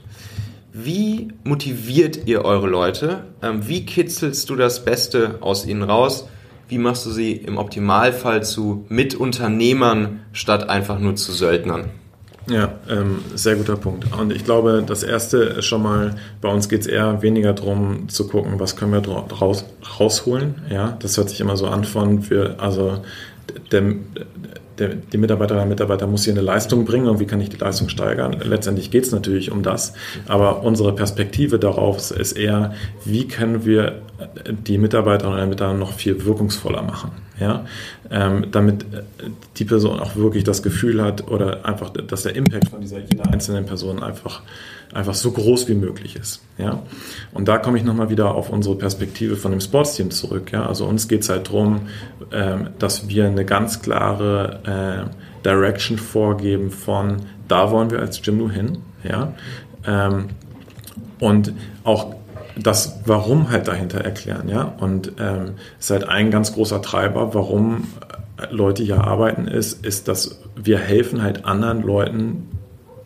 [0.73, 3.25] Wie motiviert ihr eure Leute?
[3.41, 6.27] Ähm, wie kitzelst du das Beste aus ihnen raus?
[6.69, 11.89] Wie machst du sie im Optimalfall zu Mitunternehmern statt einfach nur zu Söldnern?
[12.49, 14.05] Ja, ähm, sehr guter Punkt.
[14.17, 18.09] Und ich glaube, das erste ist schon mal, bei uns geht es eher weniger darum
[18.09, 19.65] zu gucken, was können wir raus,
[19.99, 20.55] rausholen.
[20.69, 23.01] Ja, das hört sich immer so an von, wir, also
[23.71, 23.95] der,
[24.77, 27.57] der, die Mitarbeiterin oder Mitarbeiter muss hier eine Leistung bringen und wie kann ich die
[27.57, 28.37] Leistung steigern.
[28.43, 29.93] Letztendlich geht es natürlich um das,
[30.27, 32.73] aber unsere Perspektive darauf ist eher,
[33.05, 34.01] wie können wir
[34.67, 37.11] die Mitarbeiterinnen oder Mitarbeiter noch viel wirkungsvoller machen.
[37.39, 37.65] Ja?
[38.09, 38.85] Ähm, damit
[39.57, 43.31] die Person auch wirklich das Gefühl hat oder einfach, dass der Impact von dieser jeder
[43.31, 44.41] einzelnen Person einfach
[44.93, 46.41] einfach so groß wie möglich ist.
[46.57, 46.83] Ja?
[47.33, 50.51] Und da komme ich nochmal wieder auf unsere Perspektive von dem Sportsteam zurück.
[50.51, 50.65] Ja?
[50.65, 51.81] Also uns geht es halt darum,
[52.31, 58.49] ähm, dass wir eine ganz klare äh, Direction vorgeben von da wollen wir als Jimdo
[58.49, 58.79] hin.
[59.03, 59.33] Ja?
[59.85, 60.29] Ähm,
[61.19, 62.15] und auch
[62.57, 64.49] das Warum halt dahinter erklären.
[64.49, 64.73] Ja?
[64.79, 67.87] Und ähm, ist halt ein ganz großer Treiber, warum
[68.49, 72.47] Leute hier arbeiten, ist, ist, dass wir helfen halt anderen Leuten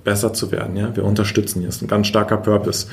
[0.05, 0.77] besser zu werden.
[0.77, 0.95] Ja?
[0.95, 1.67] Wir unterstützen hier.
[1.67, 2.87] Ist ein ganz starker Purpose.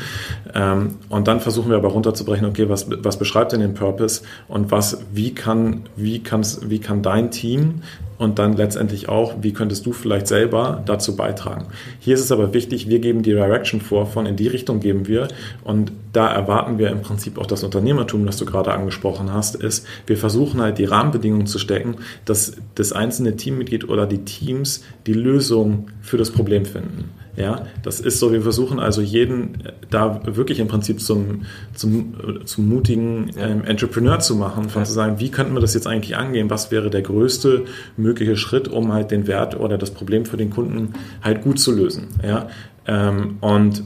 [0.52, 4.72] Ähm, und dann versuchen wir aber runterzubrechen, okay, was, was beschreibt denn den Purpose und
[4.72, 6.22] was, wie kann, wie
[6.62, 7.82] wie kann dein Team
[8.22, 11.66] und dann letztendlich auch, wie könntest du vielleicht selber dazu beitragen.
[11.98, 15.08] Hier ist es aber wichtig, wir geben die Direction vor, von in die Richtung geben
[15.08, 15.28] wir
[15.64, 19.86] und da erwarten wir im Prinzip auch das Unternehmertum, das du gerade angesprochen hast, ist,
[20.06, 25.14] wir versuchen halt die Rahmenbedingungen zu stecken, dass das einzelne Teammitglied oder die Teams die
[25.14, 27.10] Lösung für das Problem finden.
[27.34, 32.14] Ja, das ist so, wir versuchen also jeden äh, da wirklich im Prinzip zum, zum,
[32.22, 34.86] äh, zum mutigen ähm, Entrepreneur zu machen, von ja.
[34.86, 36.50] zu sagen, wie könnten wir das jetzt eigentlich angehen?
[36.50, 37.64] Was wäre der größte
[37.96, 40.92] mögliche Schritt, um halt den Wert oder das Problem für den Kunden
[41.22, 42.08] halt gut zu lösen?
[42.22, 42.48] Ja,
[42.86, 43.82] ähm, und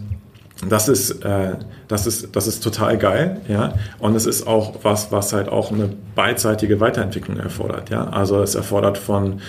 [0.68, 1.54] das ist, äh,
[1.86, 3.74] das ist, das ist total geil, ja.
[3.98, 8.08] Und es ist auch was, was halt auch eine beidseitige Weiterentwicklung erfordert, ja.
[8.08, 9.40] Also es erfordert von,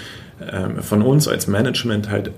[0.51, 2.31] ähm, von uns als Management halt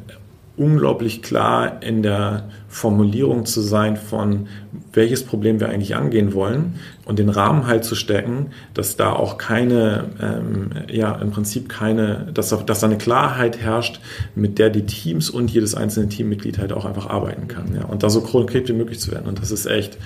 [0.60, 4.48] unglaublich klar in der Formulierung zu sein von
[4.94, 9.38] welches Problem wir eigentlich angehen wollen und den Rahmen halt zu stecken, dass da auch
[9.38, 14.02] keine, ähm, ja im Prinzip keine, dass, dass da eine Klarheit herrscht,
[14.36, 17.74] mit der die Teams und jedes einzelne Teammitglied halt auch einfach arbeiten kann.
[17.74, 17.86] Ja?
[17.86, 19.28] Und da so konkret wie möglich zu werden.
[19.28, 19.98] Und das ist echt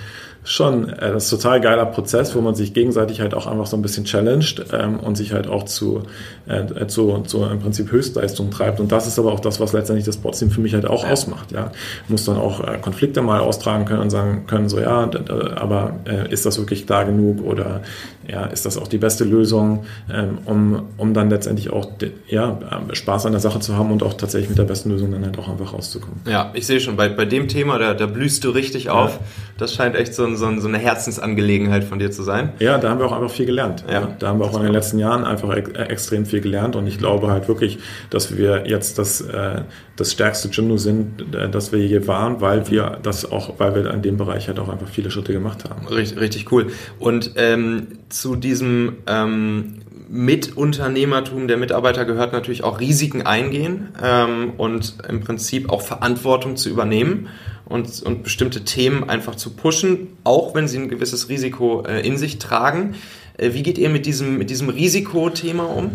[0.46, 3.66] Schon, äh, das ist ein total geiler Prozess, wo man sich gegenseitig halt auch einfach
[3.66, 6.02] so ein bisschen challenged ähm, und sich halt auch zu,
[6.46, 8.78] äh, zu, zu im Prinzip Höchstleistung treibt.
[8.78, 11.52] Und das ist aber auch das, was letztendlich das Sportsteam für mich halt auch ausmacht.
[11.52, 11.72] Ja,
[12.08, 15.10] muss dann auch äh, Konflikte mal austragen können und sagen können, so ja,
[15.56, 17.80] aber äh, ist das wirklich klar genug oder
[18.28, 21.88] ja, ist das auch die beste Lösung, ähm, um, um dann letztendlich auch
[22.28, 22.58] ja,
[22.92, 25.38] Spaß an der Sache zu haben und auch tatsächlich mit der besten Lösung dann halt
[25.38, 26.20] auch einfach rauszukommen.
[26.28, 29.20] Ja, ich sehe schon, bei, bei dem Thema, da, da blühst du richtig auf.
[29.58, 32.52] Das scheint echt so, so, so, eine Herzensangelegenheit von dir zu sein.
[32.58, 33.84] Ja, da haben wir auch einfach viel gelernt.
[33.90, 34.08] Ja.
[34.18, 35.70] Da haben wir auch in den letzten Jahren einfach ex
[36.04, 37.78] extrem viel gelernt und ich glaube halt wirklich,
[38.10, 39.62] dass wir jetzt das, äh,
[39.96, 43.90] das stärkste Gymno sind, äh, das wir je waren, weil wir das auch, weil wir
[43.92, 45.86] in dem Bereich halt auch einfach viele Schritte gemacht haben.
[45.86, 46.66] Richtig, richtig cool.
[46.98, 54.98] Und ähm, zu diesem ähm, Mitunternehmertum der Mitarbeiter gehört natürlich auch Risiken eingehen ähm, und
[55.08, 57.28] im Prinzip auch Verantwortung zu übernehmen
[57.64, 62.16] und, und bestimmte Themen einfach zu pushen, auch wenn sie ein gewisses Risiko äh, in
[62.16, 62.94] sich tragen.
[63.36, 65.90] Äh, wie geht ihr mit diesem, mit diesem Risikothema um?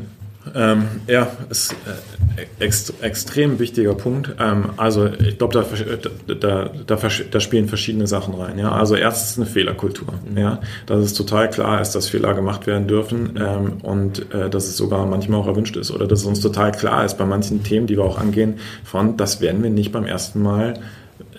[0.54, 2.19] Ähm, ja, ist äh,
[2.60, 4.36] ext, extrem wichtiger Punkt.
[4.40, 6.98] Ähm, also ich glaube, da, da, da,
[7.32, 8.58] da, spielen verschiedene Sachen rein.
[8.60, 8.72] Ja?
[8.72, 10.08] Also erstens eine Fehlerkultur.
[10.36, 10.62] Ja?
[10.86, 14.78] Dass es total klar ist, dass Fehler gemacht werden dürfen ähm, und äh, dass es
[14.78, 15.92] sogar manchmal auch erwünscht ist.
[15.92, 19.18] Oder dass es uns total klar ist bei manchen Themen, die wir auch angehen, von
[19.18, 20.80] das werden wir nicht beim ersten Mal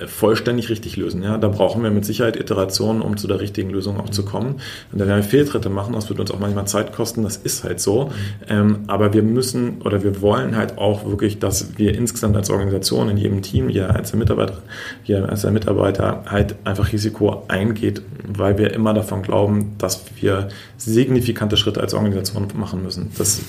[0.06, 1.22] vollständig richtig lösen.
[1.22, 4.56] Ja, da brauchen wir mit Sicherheit Iterationen, um zu der richtigen Lösung auch zu kommen.
[4.92, 7.64] Und da werden wir Fehltritte machen, das wird uns auch manchmal Zeit kosten, das ist
[7.64, 8.10] halt so.
[8.48, 13.08] Ähm, aber wir müssen oder wir wollen halt auch wirklich, dass wir insgesamt als Organisation
[13.08, 14.58] in jedem Team, jeder einzelne Mitarbeiter,
[15.04, 21.56] jeder einzelne Mitarbeiter halt einfach Risiko eingeht, weil wir immer davon glauben, dass wir signifikante
[21.56, 23.10] Schritte als Organisation machen müssen.
[23.18, 23.40] Das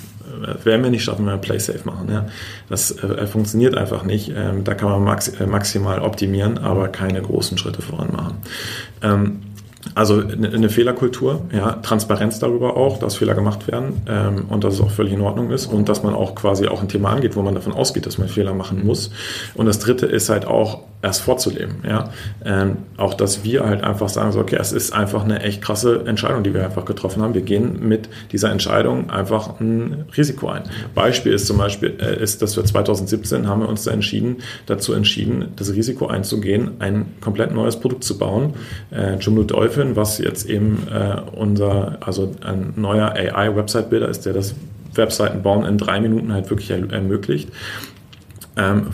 [0.64, 2.10] werden wir nicht schaffen, wenn wir Play Safe machen.
[2.12, 2.28] Ja.
[2.70, 4.32] Das äh, funktioniert einfach nicht.
[4.36, 8.38] Ähm, da kann man max äh, maximal optimieren, aber keine großen Schritte voran machen.
[9.02, 9.40] Ähm,
[9.96, 14.82] also eine Fehlerkultur, ja, Transparenz darüber auch, dass Fehler gemacht werden ähm, und dass es
[14.82, 17.42] auch völlig in Ordnung ist und dass man auch quasi auch ein Thema angeht, wo
[17.42, 19.12] man davon ausgeht, dass man Fehler machen muss.
[19.56, 22.12] Und das Dritte ist halt auch erst vorzuleben, ja,
[22.46, 26.06] ähm, auch dass wir halt einfach sagen so, okay, es ist einfach eine echt krasse
[26.06, 27.34] Entscheidung, die wir einfach getroffen haben.
[27.34, 30.64] Wir gehen mit dieser Entscheidung einfach ein Risiko ein.
[30.94, 34.38] Beispiel ist zum Beispiel äh, ist, dass wir 2017 haben wir uns da entschieden,
[34.68, 38.54] dazu entschieden, das Risiko einzugehen, ein komplett neues Produkt zu bauen,
[38.92, 44.56] äh, Joomla Dolphin was jetzt eben äh, unser, also ein neuer AI-Website-Builder ist, der das
[44.94, 47.50] Webseitenbauen in drei Minuten halt wirklich ermöglicht.
[48.58, 48.88] Ähm,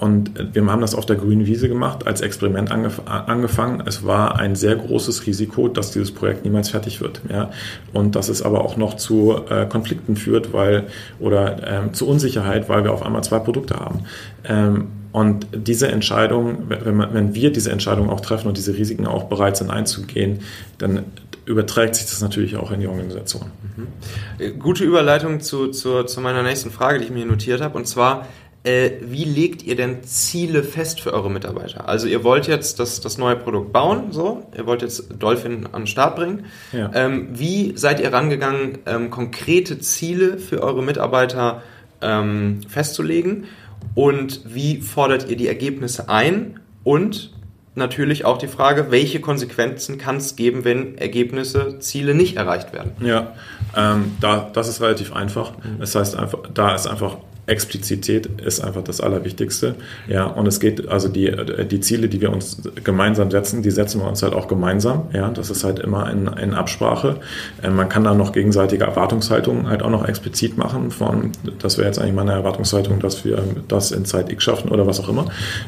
[0.00, 3.82] und wir haben das auf der grünen Wiese gemacht, als Experiment angef angefangen.
[3.86, 7.20] Es war ein sehr großes Risiko, dass dieses Projekt niemals fertig wird.
[7.28, 7.50] Ja?
[7.92, 10.88] Und dass es aber auch noch zu äh, Konflikten führt, weil
[11.20, 14.00] oder ähm, zu Unsicherheit, weil wir auf einmal zwei Produkte haben.
[14.44, 19.06] Ähm, und diese Entscheidung, wenn, man, wenn wir diese Entscheidung auch treffen und diese Risiken
[19.06, 20.40] auch bereit sind einzugehen,
[20.78, 21.04] dann
[21.46, 23.44] überträgt sich das natürlich auch in die Organisation.
[23.76, 24.58] Mhm.
[24.58, 27.76] Gute Überleitung zu, zu, zu meiner nächsten Frage, die ich mir notiert habe.
[27.76, 28.26] Und zwar,
[28.64, 31.88] äh, wie legt ihr denn Ziele fest für eure Mitarbeiter?
[31.88, 35.82] Also ihr wollt jetzt das, das neue Produkt bauen, so, ihr wollt jetzt Dolphin an
[35.82, 36.46] den Start bringen.
[36.72, 36.90] Ja.
[36.94, 41.62] Ähm, wie seid ihr rangegangen, ähm, konkrete Ziele für eure Mitarbeiter
[42.00, 43.46] ähm, festzulegen?
[43.94, 47.32] und wie fordert ihr die Ergebnisse ein und
[47.74, 52.92] natürlich auch die Frage, welche Konsequenzen kann es geben, wenn Ergebnisse, Ziele nicht erreicht werden?
[53.00, 53.34] Ja,
[53.76, 55.52] ähm, da, das ist relativ einfach.
[55.78, 59.74] Das heißt einfach, da ist einfach Explizität ist einfach das Allerwichtigste.
[60.08, 61.30] Ja, und es geht, also die,
[61.70, 65.08] die Ziele, die wir uns gemeinsam setzen, die setzen wir uns halt auch gemeinsam.
[65.12, 67.16] Ja, das ist halt immer in, in Absprache.
[67.62, 71.86] Ähm, man kann dann noch gegenseitige Erwartungshaltungen halt auch noch explizit machen von, das wäre
[71.86, 75.26] jetzt eigentlich meine Erwartungshaltung, dass wir das in Zeit X schaffen oder was auch immer.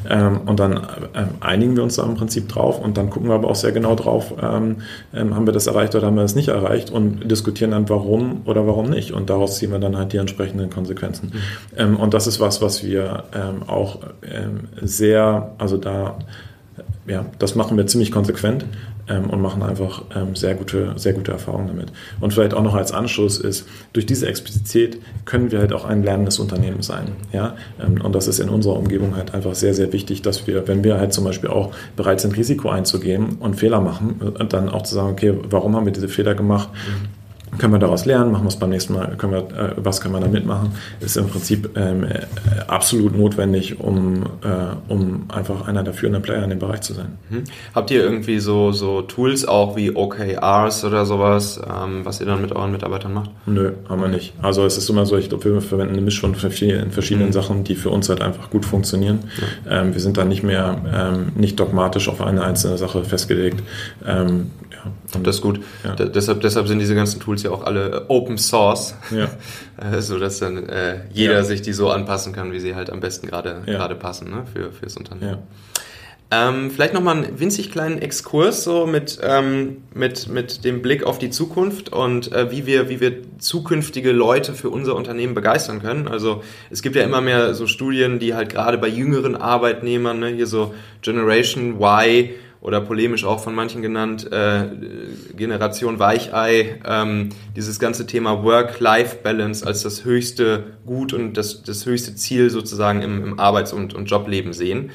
[0.09, 0.81] Ähm, und dann
[1.15, 3.73] ähm, einigen wir uns da im Prinzip drauf und dann gucken wir aber auch sehr
[3.73, 4.77] genau drauf, ähm,
[5.15, 8.43] ähm, haben wir das erreicht oder haben wir das nicht erreicht und diskutieren dann warum
[8.47, 9.13] oder warum nicht.
[9.13, 11.33] Und daraus ziehen wir dann halt die entsprechenden Konsequenzen.
[11.73, 11.79] Mhm.
[11.79, 16.19] Ähm, und das ist was, was wir ähm, auch ähm, sehr, also da,
[17.07, 18.65] ja, das machen wir ziemlich konsequent
[19.09, 21.93] ähm, und machen einfach ähm, sehr, gute, sehr gute Erfahrungen damit.
[22.21, 26.03] Und vielleicht auch noch als Anschluss ist, durch diese Explizität können wir halt auch ein
[26.03, 27.13] lernendes Unternehmen sein.
[27.33, 27.57] Ja?
[28.03, 30.99] Und das ist in unserer Umgebung halt einfach sehr, sehr wichtig, dass wir, wenn wir
[30.99, 34.95] halt zum Beispiel auch bereit sind, Risiko einzugehen und Fehler machen, äh, dann auch zu
[34.95, 36.69] sagen, okay, warum haben wir diese Fehler gemacht?
[37.57, 40.01] Mhm können wir daraus lernen, machen wir es beim nächsten Mal, können wir, äh, was
[40.01, 42.21] können wir da mitmachen, ist im Prinzip ähm, äh,
[42.67, 47.19] absolut notwendig, um, äh, um einfach einer der führenden Player in dem Bereich zu sein.
[47.31, 47.45] Mhm.
[47.75, 52.41] Habt ihr irgendwie so, so Tools auch wie OKRs oder sowas, ähm, was ihr dann
[52.41, 53.31] mit euren Mitarbeitern macht?
[53.47, 54.35] Nö, haben wir nicht.
[54.43, 57.33] Also es ist immer so, ich glaube, wir verwenden eine Mischung von vielen, verschiedenen mhm.
[57.33, 59.21] Sachen, die für uns halt einfach gut funktionieren.
[59.69, 59.83] Ja.
[59.83, 63.63] Ähm, wir sind da nicht mehr ähm, nicht dogmatisch auf eine einzelne Sache festgelegt.
[65.15, 65.61] Und das ist gut.
[65.85, 65.95] Ja.
[65.95, 69.29] deshalb, deshalb sind diese ganzen Tools ja auch alle äh, Open Source, ja.
[69.79, 71.45] Äh, so dass dann äh, jeder ja.
[71.45, 73.75] sich die so anpassen kann, wie sie halt am besten gerade ja.
[73.75, 75.43] gerade passen ne, für fürs Unternehmen.
[76.29, 81.21] Ähm, vielleicht nochmal einen winzig kleinen Exkurs so mit, ähm, mit, mit dem Blick auf
[81.21, 86.09] die Zukunft und äh, wie, wir, wie wir zukünftige Leute für unser Unternehmen begeistern können.
[86.09, 90.29] Also es gibt ja immer mehr so Studien, die halt gerade bei jüngeren Arbeitnehmern, ne,
[90.31, 92.31] hier so Generation Y,
[92.67, 94.65] oder polemisch auch von manchen genannt, äh,
[95.37, 102.17] Generation Weichei, ähm, dieses ganze Thema Work-Life-Balance als das höchste Gut und das, das höchste
[102.17, 104.91] Ziel sozusagen im, im Arbeits- und, und Jobleben sehen.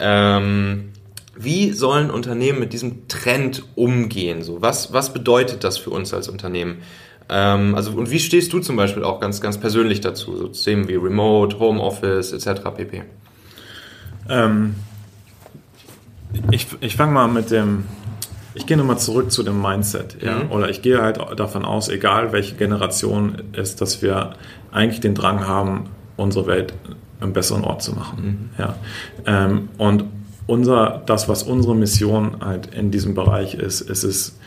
[0.00, 0.88] Ähm,
[1.36, 4.42] wie sollen Unternehmen mit diesem Trend umgehen?
[4.42, 6.78] So, was, was bedeutet das für uns als Unternehmen?
[7.28, 10.36] Ähm, also, und wie stehst du zum Beispiel auch ganz, ganz persönlich dazu?
[10.36, 12.62] So Themen wie Remote, Homeoffice etc.
[12.74, 13.04] pp.
[14.28, 14.74] Ähm,
[16.50, 17.84] ich, ich fange mal mit dem,
[18.54, 20.52] ich gehe nochmal zurück zu dem Mindset, ja, mhm.
[20.52, 24.34] oder ich gehe halt davon aus, egal welche Generation ist, dass wir
[24.70, 25.84] eigentlich den Drang haben,
[26.16, 26.74] unsere Welt
[27.20, 28.62] einen besseren Ort zu machen, mhm.
[28.62, 28.74] ja,
[29.26, 30.04] ähm, und
[30.46, 34.38] unser, das, was unsere Mission halt in diesem Bereich ist, ist es,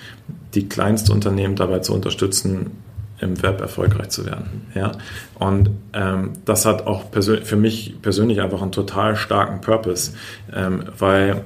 [0.54, 2.72] die kleinsten Unternehmen dabei zu unterstützen,
[3.20, 4.68] im Web erfolgreich zu werden.
[4.74, 4.92] Ja?
[5.36, 10.12] Und ähm, das hat auch für mich persönlich einfach einen total starken Purpose,
[10.54, 11.44] ähm, weil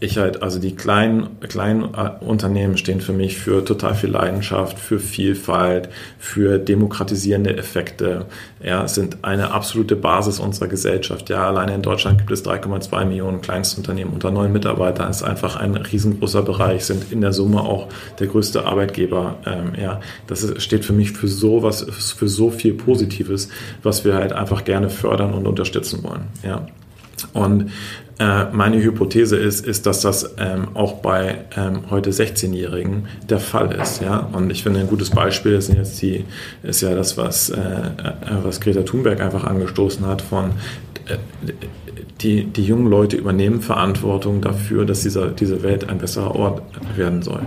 [0.00, 4.78] ich halt, also die kleinen, kleinen äh, Unternehmen stehen für mich für total viel Leidenschaft,
[4.78, 8.24] für Vielfalt, für demokratisierende Effekte,
[8.62, 11.28] ja, sind eine absolute Basis unserer Gesellschaft.
[11.28, 15.76] Ja, alleine in Deutschland gibt es 3,2 Millionen Kleinstunternehmen unter neun Mitarbeitern, ist einfach ein
[15.76, 17.88] riesengroßer Bereich, sind in der Summe auch
[18.18, 19.36] der größte Arbeitgeber.
[19.44, 23.48] Ähm, ja, das steht für mich für so was, für so viel Positives,
[23.82, 26.24] was wir halt einfach gerne fördern und unterstützen wollen.
[26.42, 26.66] Ja.
[27.32, 27.70] Und
[28.18, 33.72] äh, meine Hypothese ist, ist, dass das ähm, auch bei ähm, heute 16-Jährigen der Fall
[33.72, 34.02] ist.
[34.02, 34.28] Ja?
[34.32, 36.24] Und ich finde, ein gutes Beispiel ist jetzt die,
[36.62, 38.12] ist ja das, was, äh, äh
[38.42, 40.50] was Greta Thunberg einfach angestoßen hat von
[41.06, 41.16] äh,
[42.20, 46.62] die, die jungen Leute übernehmen Verantwortung dafür, dass dieser, diese Welt ein besserer Ort
[46.96, 47.40] werden soll.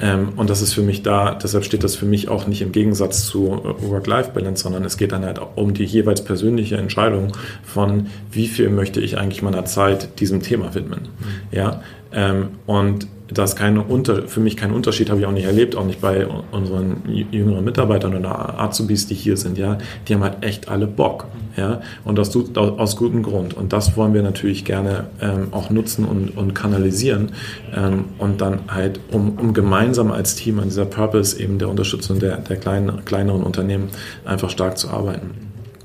[0.00, 2.72] Ähm, und das ist für mich da, deshalb steht das für mich auch nicht im
[2.72, 7.32] Gegensatz zu Work-Life-Balance, sondern es geht dann halt um die jeweils persönliche Entscheidung
[7.64, 11.00] von, wie viel möchte ich eigentlich meiner Zeit diesem Thema widmen.
[11.02, 11.56] Mhm.
[11.56, 11.82] Ja,
[12.12, 15.76] ähm, und da ist keine Unter für mich kein Unterschied, habe ich auch nicht erlebt,
[15.76, 20.42] auch nicht bei unseren jüngeren Mitarbeitern oder Azubis, die hier sind, ja, die haben halt
[20.42, 21.26] echt alle Bock,
[21.56, 23.54] ja, und das tut aus gutem Grund.
[23.54, 27.32] Und das wollen wir natürlich gerne ähm, auch nutzen und, und kanalisieren
[27.74, 32.18] ähm, und dann halt, um, um gemeinsam als Team an dieser Purpose eben der Unterstützung
[32.18, 33.88] der, der kleinen, kleineren Unternehmen
[34.24, 35.30] einfach stark zu arbeiten.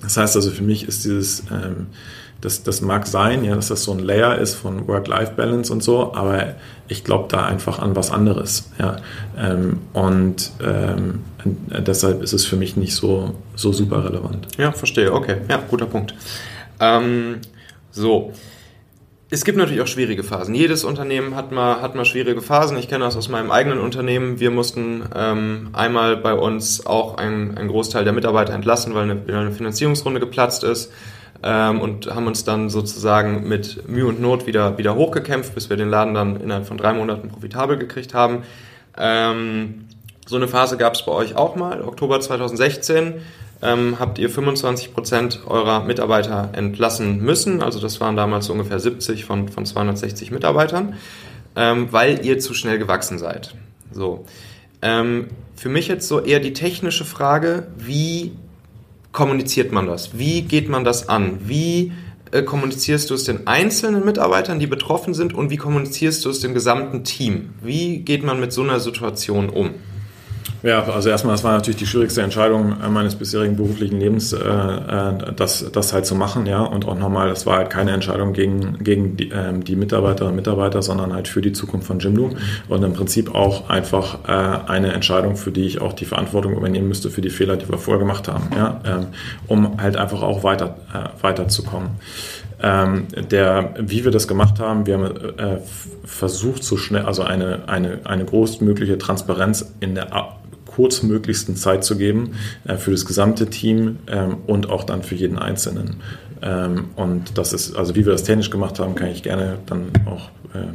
[0.02, 1.88] Das heißt also, für mich ist dieses ähm,
[2.44, 6.14] das, das mag sein, ja, dass das so ein Layer ist von Work-Life-Balance und so,
[6.14, 6.56] aber
[6.90, 8.70] ich glaube da einfach an was anderes.
[8.78, 8.98] Ja.
[9.38, 14.50] Ähm, und ähm, deshalb ist es für mich nicht so, so super relevant.
[14.58, 15.14] Ja, verstehe.
[15.14, 16.16] Okay, ja, guter Punkt.
[16.82, 17.38] Ähm,
[17.92, 18.34] so.
[19.30, 20.54] Es gibt natürlich auch schwierige Phasen.
[20.54, 22.78] Jedes Unternehmen hat mal, hat mal schwierige Phasen.
[22.78, 24.40] Ich kenne das aus meinem eigenen Unternehmen.
[24.42, 29.22] Wir mussten ähm, einmal bei uns auch einen, einen Großteil der Mitarbeiter entlassen, weil eine,
[29.28, 30.92] eine Finanzierungsrunde geplatzt ist
[31.44, 35.78] ähm, und haben uns dann sozusagen mit Mühe und Not wieder, wieder hochgekämpft, bis wir
[35.78, 38.44] den Laden dann innerhalb von drei Monaten profitabel gekriegt haben.
[38.98, 39.86] Ähm,
[40.26, 43.16] so eine Phase gab es bei euch auch mal, Oktober 2016.
[43.62, 47.62] Ähm, habt ihr 25 Prozent eurer Mitarbeiter entlassen müssen.
[47.62, 50.96] Also das waren damals so ungefähr 70 von, von 260 Mitarbeitern,
[51.56, 53.56] ähm, weil ihr zu schnell gewachsen seid.
[53.92, 54.26] So.
[54.82, 58.34] Ähm, für mich jetzt so eher die technische Frage, wie
[59.14, 60.18] kommuniziert man das?
[60.18, 61.40] Wie geht man das an?
[61.46, 61.94] Wie
[62.32, 66.42] äh, kommunizierst du es den einzelnen Mitarbeitern, die betroffen sind, und wie kommunizierst du es
[66.42, 67.52] dem gesamten Team?
[67.62, 69.70] Wie geht man mit so einer Situation um?
[70.64, 74.38] Ja, also erstmal, das war natürlich die schwierigste Entscheidung äh, meines bisherigen beruflichen Lebens, äh,
[74.38, 76.62] äh, das, das halt zu machen, ja.
[76.62, 80.38] Und auch nochmal, das war halt keine Entscheidung gegen, gegen die, ähm, die Mitarbeiterinnen und
[80.38, 82.30] Mitarbeiter, sondern halt für die Zukunft von Jimdo.
[82.70, 87.10] Und im Prinzip auch einfach eine Entscheidung, für die ich auch die Verantwortung übernehmen müsste
[87.10, 88.80] für die Fehler, die wir vorher gemacht haben, ja.
[88.86, 89.08] Ähm,
[89.48, 90.78] um halt einfach auch weiter,
[91.22, 91.90] weiterzukommen.
[92.62, 95.58] Ähm, der, wie wir das gemacht haben, wir haben äh,
[96.06, 100.14] versucht, so schnell, also eine, eine, eine großmögliche Transparenz in der
[100.76, 102.32] kurzmöglichsten Zeit zu geben
[102.66, 105.98] äh, für das gesamte Team ähm, und auch dann für jeden Einzelnen.
[106.42, 109.92] Ähm, und das ist, also wie wir das technisch gemacht haben, kann ich gerne dann
[110.06, 110.68] auch äh,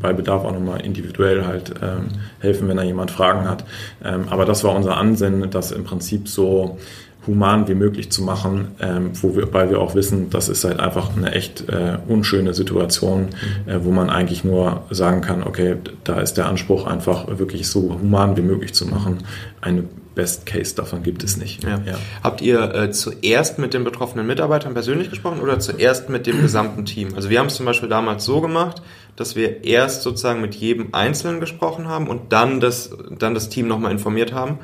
[0.00, 2.08] bei Bedarf auch nochmal individuell halt ähm,
[2.40, 3.64] helfen, wenn da jemand Fragen hat.
[4.04, 6.78] Ähm, aber das war unser Ansinnen, das im Prinzip so
[7.26, 10.80] human wie möglich zu machen, ähm, wo wir, weil wir auch wissen, das ist halt
[10.80, 13.28] einfach eine echt äh, unschöne Situation,
[13.66, 17.98] äh, wo man eigentlich nur sagen kann, okay, da ist der Anspruch einfach wirklich so
[18.00, 19.18] human wie möglich zu machen.
[19.60, 21.64] Eine Best Case davon gibt es nicht.
[21.64, 21.80] Ja.
[21.86, 21.94] Ja.
[22.22, 26.84] Habt ihr äh, zuerst mit den betroffenen Mitarbeitern persönlich gesprochen oder zuerst mit dem gesamten
[26.84, 27.14] Team?
[27.14, 28.82] Also wir haben es zum Beispiel damals so gemacht,
[29.16, 33.68] dass wir erst sozusagen mit jedem Einzelnen gesprochen haben und dann das, dann das Team
[33.68, 34.58] nochmal informiert haben.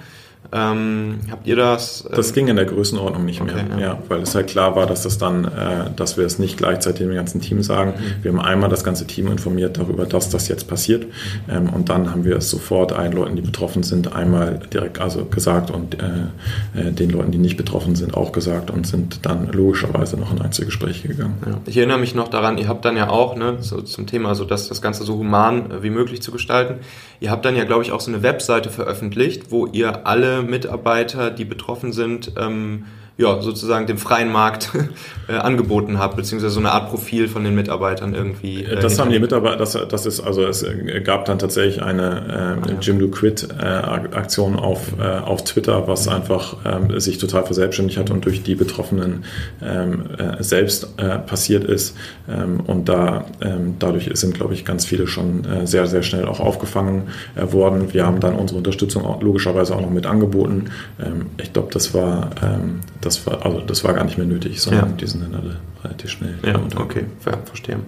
[0.51, 2.07] Ähm, habt ihr das?
[2.11, 3.87] Äh das ging in der Größenordnung nicht okay, mehr, ja.
[3.87, 3.99] ja.
[4.09, 7.15] weil es halt klar war, dass das dann, äh, dass wir es nicht gleichzeitig dem
[7.15, 7.93] ganzen Team sagen.
[7.99, 8.25] Mhm.
[8.25, 11.11] Wir haben einmal das ganze Team informiert darüber, dass das jetzt passiert, mhm.
[11.51, 15.27] ähm, und dann haben wir es sofort allen Leuten, die betroffen sind, einmal direkt also
[15.27, 19.53] gesagt und äh, äh, den Leuten, die nicht betroffen sind, auch gesagt und sind dann
[19.53, 21.37] logischerweise noch in Einzelgespräche gegangen.
[21.45, 21.61] Ja.
[21.67, 24.47] Ich erinnere mich noch daran, ihr habt dann ja auch ne, so zum Thema, so
[24.47, 26.77] dass das Ganze so human äh, wie möglich zu gestalten.
[27.21, 31.31] Ihr habt dann ja, glaube ich, auch so eine Webseite veröffentlicht, wo ihr alle Mitarbeiter,
[31.31, 32.87] die betroffen sind, ähm,
[33.19, 34.71] ja, sozusagen dem freien Markt
[35.29, 38.63] äh, angeboten habt, beziehungsweise so eine Art Profil von den Mitarbeitern irgendwie.
[38.63, 40.65] Äh, das haben die Mitarbeiter, das, das ist, also es
[41.03, 46.07] gab dann tatsächlich eine äh, Jim Do Quit äh, Aktion auf, äh, auf Twitter, was
[46.07, 49.25] einfach ähm, sich total verselbstständigt hat und durch die Betroffenen
[49.61, 51.97] ähm, äh, selbst äh, passiert ist.
[52.29, 56.27] Ähm, und da ähm, dadurch sind, glaube ich, ganz viele schon äh, sehr, sehr schnell
[56.27, 57.93] auch aufgefangen äh, worden.
[57.93, 60.71] Wir haben dann unsere Unterstützung auch, logischerweise auch noch mit angeboten.
[61.05, 64.61] Ähm, ich glaube, das war ähm, das war, also das war gar nicht mehr nötig,
[64.61, 64.97] sondern ja.
[64.97, 66.39] die sind dann alle relativ schnell.
[66.45, 67.81] Ja, okay, ja, verstehe.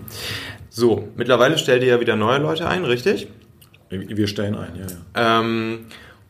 [0.69, 3.29] So, mittlerweile stellt ihr ja wieder neue Leute ein, richtig?
[3.91, 5.41] Wir stellen ein, ja, ja.
[5.41, 5.87] Ähm,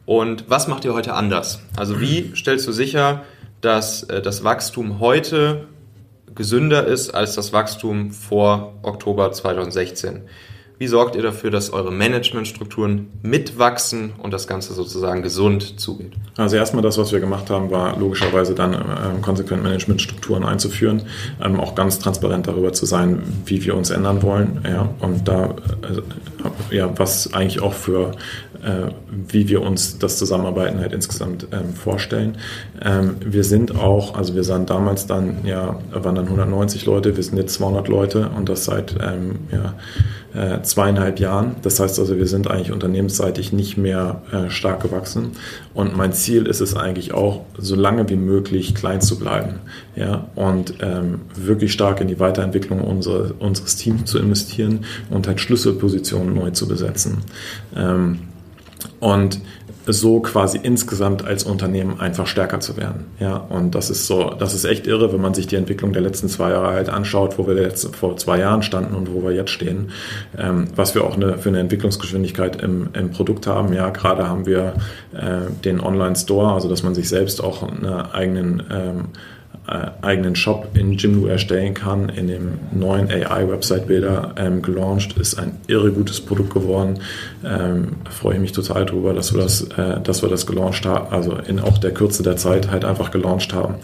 [0.06, 1.60] und was macht ihr heute anders?
[1.76, 3.24] Also wie stellst du sicher,
[3.60, 5.66] dass äh, das Wachstum heute
[6.34, 10.22] gesünder ist als das Wachstum vor Oktober 2016?
[10.80, 16.14] Wie sorgt ihr dafür, dass eure Managementstrukturen mitwachsen und das Ganze sozusagen gesund zugeht?
[16.38, 21.02] Also erstmal das, was wir gemacht haben, war logischerweise dann ähm, konsequent Managementstrukturen einzuführen,
[21.44, 24.64] ähm, auch ganz transparent darüber zu sein, wie wir uns ändern wollen.
[24.66, 25.54] Ja, und da,
[26.70, 28.12] äh, ja, was eigentlich auch für
[29.28, 32.36] wie wir uns das Zusammenarbeiten halt insgesamt ähm, vorstellen.
[32.82, 37.22] Ähm, wir sind auch, also wir sahen damals dann, ja, waren dann 190 Leute, wir
[37.22, 39.74] sind jetzt 200 Leute und das seit ähm, ja,
[40.34, 41.56] äh, zweieinhalb Jahren.
[41.62, 45.32] Das heißt also, wir sind eigentlich unternehmensseitig nicht mehr äh, stark gewachsen
[45.74, 49.60] und mein Ziel ist es eigentlich auch, so lange wie möglich klein zu bleiben
[49.96, 55.40] ja, und ähm, wirklich stark in die Weiterentwicklung unsere, unseres Teams zu investieren und halt
[55.40, 57.18] Schlüsselpositionen neu zu besetzen.
[58.98, 59.40] Und
[59.86, 63.06] so quasi insgesamt als Unternehmen einfach stärker zu werden.
[63.18, 66.02] Ja, und das ist so, das ist echt irre, wenn man sich die Entwicklung der
[66.02, 69.32] letzten zwei Jahre halt anschaut, wo wir jetzt vor zwei Jahren standen und wo wir
[69.32, 69.90] jetzt stehen,
[70.38, 73.72] ähm, was wir auch eine, für eine Entwicklungsgeschwindigkeit im, im Produkt haben.
[73.72, 74.74] Ja, gerade haben wir
[75.14, 79.04] äh, den Online-Store, also dass man sich selbst auch einen eigenen ähm,
[79.68, 85.16] äh, eigenen Shop in Jimdo erstellen kann, in dem neuen AI-Website-Builder ähm, gelauncht.
[85.18, 87.00] Ist ein irre gutes Produkt geworden.
[87.44, 91.12] Ähm, freue ich mich total drüber, dass wir das, äh, dass wir das gelauncht haben,
[91.12, 93.76] also in auch der Kürze der Zeit halt einfach gelauncht haben.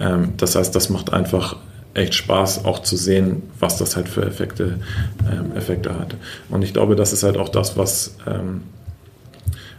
[0.00, 1.56] Ähm, das heißt, das macht einfach
[1.94, 4.78] echt Spaß, auch zu sehen, was das halt für Effekte,
[5.30, 6.16] ähm, Effekte hat.
[6.48, 8.62] Und ich glaube, das ist halt auch das, was ähm,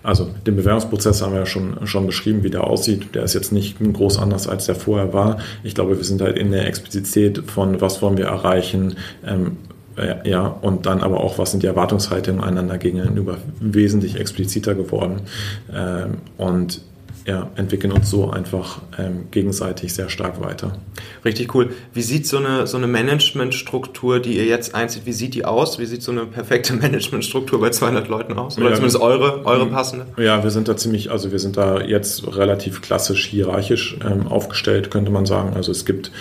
[0.03, 3.15] also den Bewerbungsprozess haben wir ja schon, schon beschrieben, wie der aussieht.
[3.15, 5.39] Der ist jetzt nicht groß anders, als der vorher war.
[5.63, 8.95] Ich glaube, wir sind halt in der Explizität von, was wollen wir erreichen,
[9.25, 9.57] ähm,
[9.97, 15.21] äh, ja, und dann aber auch, was sind die Erwartungshaltungen einander gegenüber, wesentlich expliziter geworden.
[15.73, 16.81] Ähm, und
[17.25, 20.73] ja, entwickeln uns so einfach ähm, gegenseitig sehr stark weiter.
[21.25, 21.69] Richtig cool.
[21.93, 25.79] Wie sieht so eine, so eine Managementstruktur, die ihr jetzt einzieht, wie sieht die aus?
[25.79, 28.57] Wie sieht so eine perfekte Managementstruktur bei 200 Leuten aus?
[28.57, 29.71] Oder ja, zumindest eure, eure mhm.
[29.71, 30.05] passende?
[30.17, 34.89] Ja, wir sind da ziemlich, also wir sind da jetzt relativ klassisch hierarchisch ähm, aufgestellt,
[34.89, 35.53] könnte man sagen.
[35.55, 36.11] Also es gibt,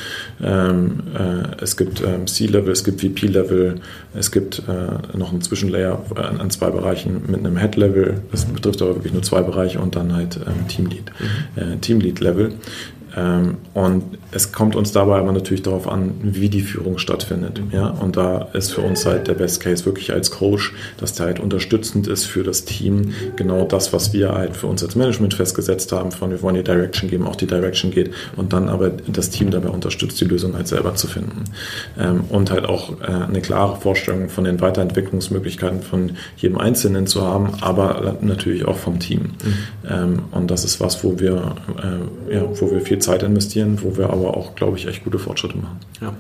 [0.43, 3.77] ähm, äh, es gibt ähm, C-Level, es gibt VP-Level,
[4.15, 8.23] es gibt äh, noch einen Zwischenlayer an, an zwei Bereichen mit einem Head-Level.
[8.31, 11.13] Das betrifft aber wirklich nur zwei Bereiche und dann halt ähm, Team Teamlead,
[11.57, 11.63] mhm.
[11.63, 12.53] äh, Teamlead-Level.
[13.17, 17.61] Ähm, und es kommt uns dabei aber natürlich darauf an, wie die Führung stattfindet.
[17.73, 17.89] Ja?
[17.89, 21.41] Und da ist für uns halt der Best Case wirklich als Coach, dass der halt
[21.41, 25.93] unterstützend ist für das Team, genau das, was wir halt für uns als Management festgesetzt
[25.93, 29.31] haben, von wir wollen die Direction geben, auch die Direction geht und dann aber das
[29.31, 31.45] Team dabei unterstützt, die Lösung halt selber zu finden.
[31.99, 37.23] Ähm, und halt auch äh, eine klare Vorstellung von den Weiterentwicklungsmöglichkeiten von jedem Einzelnen zu
[37.23, 39.21] haben, aber natürlich auch vom Team.
[39.21, 39.55] Mhm.
[39.89, 41.57] Ähm, und das ist was, wo wir,
[42.31, 45.19] äh, ja, wo wir viel Zeit investieren, wo wir aber auch, glaube ich, echt gute
[45.19, 45.81] Fortschritte machen.
[46.01, 46.15] Ja,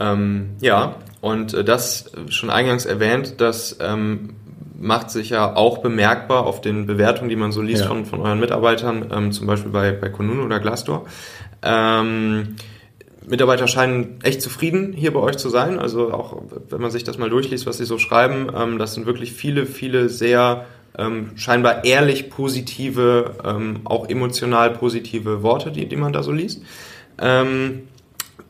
[0.00, 4.30] ähm, ja und äh, das schon eingangs erwähnt, das ähm,
[4.78, 7.88] macht sich ja auch bemerkbar auf den Bewertungen, die man so liest ja.
[7.88, 11.06] von, von euren Mitarbeitern, ähm, zum Beispiel bei, bei Konun oder Glassdoor.
[11.62, 12.56] Ähm,
[13.26, 15.78] Mitarbeiter scheinen echt zufrieden hier bei euch zu sein.
[15.78, 19.06] Also auch wenn man sich das mal durchliest, was sie so schreiben, ähm, das sind
[19.06, 20.64] wirklich viele, viele sehr
[20.96, 26.62] ähm, scheinbar ehrlich positive, ähm, auch emotional positive Worte, die, die man da so liest.
[27.18, 27.88] Ähm,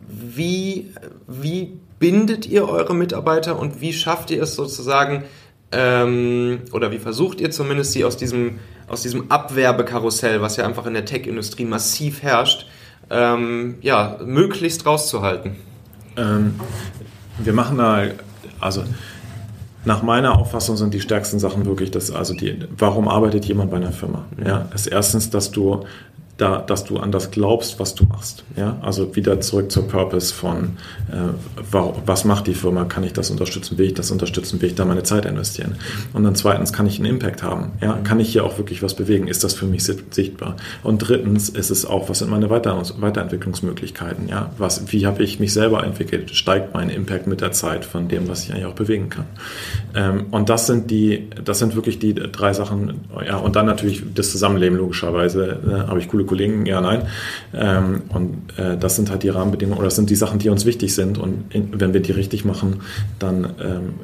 [0.08, 0.92] wie,
[1.26, 5.24] wie bindet ihr eure Mitarbeiter und wie schafft ihr es sozusagen,
[5.72, 8.58] ähm, oder wie versucht ihr zumindest, sie aus diesem,
[8.88, 12.66] aus diesem Abwerbekarussell, was ja einfach in der Tech-Industrie massiv herrscht,
[13.10, 15.56] ähm, ja, möglichst rauszuhalten?
[16.16, 16.54] Ähm,
[17.38, 18.06] wir machen da,
[18.60, 18.84] also
[19.84, 23.76] nach meiner Auffassung sind die stärksten Sachen wirklich das, also die, warum arbeitet jemand bei
[23.76, 24.24] einer Firma?
[24.44, 25.84] Ja, ist erstens, dass du
[26.38, 28.44] da, dass du an das glaubst, was du machst.
[28.56, 28.78] Ja?
[28.80, 30.76] Also wieder zurück zur Purpose von,
[31.10, 31.32] äh,
[32.06, 34.84] was macht die Firma, kann ich das unterstützen, will ich das unterstützen, will ich da
[34.84, 35.74] meine Zeit investieren.
[36.12, 37.72] Und dann zweitens, kann ich einen Impact haben?
[37.82, 37.98] Ja?
[38.04, 39.26] Kann ich hier auch wirklich was bewegen?
[39.26, 40.56] Ist das für mich sichtbar?
[40.84, 44.28] Und drittens ist es auch, was sind meine Weiter Weiterentwicklungsmöglichkeiten?
[44.28, 44.52] Ja?
[44.58, 46.30] Was, wie habe ich mich selber entwickelt?
[46.30, 49.26] Steigt mein Impact mit der Zeit von dem, was ich eigentlich auch bewegen kann?
[49.96, 54.04] Ähm, und das sind die, das sind wirklich die drei Sachen, ja, und dann natürlich
[54.14, 57.02] das Zusammenleben logischerweise, äh, habe ich coole Kollegen, ja, nein.
[57.54, 60.64] Ähm, und äh, das sind halt die Rahmenbedingungen oder das sind die Sachen, die uns
[60.64, 61.18] wichtig sind.
[61.18, 62.82] Und in, wenn wir die richtig machen,
[63.18, 63.94] dann ähm,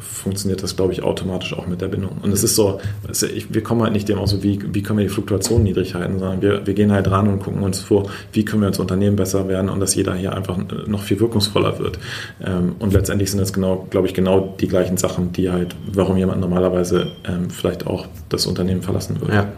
[0.00, 2.18] funktioniert das, glaube ich, automatisch auch mit der Bindung.
[2.22, 4.82] Und es ist so, es, ich, wir kommen halt nicht dem auch so, wie, wie
[4.82, 7.80] können wir die Fluktuation niedrig halten, sondern wir, wir gehen halt ran und gucken uns
[7.80, 11.20] vor, wie können wir als Unternehmen besser werden und dass jeder hier einfach noch viel
[11.20, 11.98] wirkungsvoller wird.
[12.44, 16.16] Ähm, und letztendlich sind das genau, glaube ich, genau die gleichen Sachen, die halt, warum
[16.16, 19.34] jemand normalerweise ähm, vielleicht auch das Unternehmen verlassen würde.
[19.34, 19.48] Ja,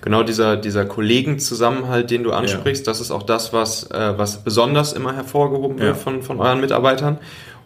[0.00, 2.92] genau dieser, dieser Kollegenzusammenhalt, den du ansprichst, ja.
[2.92, 5.94] das ist auch das, was, äh, was besonders immer hervorgehoben wird ja.
[5.94, 7.18] von, von euren Mitarbeitern.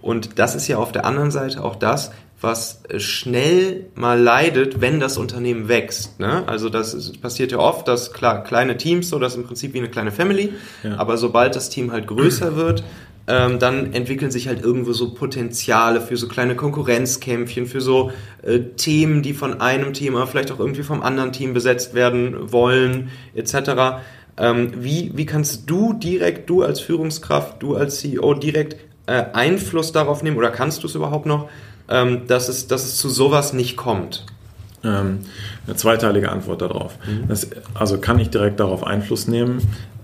[0.04, 5.00] Und das ist ja auf der anderen Seite auch das, was schnell mal leidet, wenn
[5.00, 6.20] das Unternehmen wächst.
[6.20, 6.46] Ne?
[6.46, 9.78] Also das passiert ja oft, dass klar, kleine Teams, so das ist im Prinzip wie
[9.78, 10.52] eine kleine Family,
[10.82, 10.98] ja.
[10.98, 12.84] aber sobald das Team halt größer wird,
[13.28, 18.60] ähm, dann entwickeln sich halt irgendwo so Potenziale für so kleine Konkurrenzkämpfchen, für so äh,
[18.76, 24.02] Themen, die von einem Thema vielleicht auch irgendwie vom anderen Team besetzt werden wollen, etc.
[24.36, 28.76] Ähm, wie, wie kannst du direkt, du als Führungskraft, du als CEO direkt
[29.06, 31.48] äh, Einfluss darauf nehmen oder kannst du es überhaupt noch,
[31.88, 34.24] ähm, dass, es, dass es zu sowas nicht kommt?
[34.82, 35.20] Ähm,
[35.66, 36.98] eine zweiteilige Antwort darauf.
[37.06, 37.28] Mhm.
[37.28, 39.60] Das, also kann ich direkt darauf Einfluss nehmen?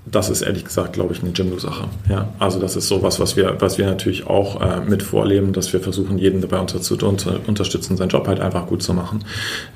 [0.06, 1.84] Das ist ehrlich gesagt, glaube ich, eine Jimdo-Sache.
[2.08, 5.72] Ja, also das ist sowas, was wir, was wir natürlich auch äh, mit vorleben, dass
[5.72, 9.24] wir versuchen, jeden dabei unter, zu unter, unterstützen, seinen Job halt einfach gut zu machen.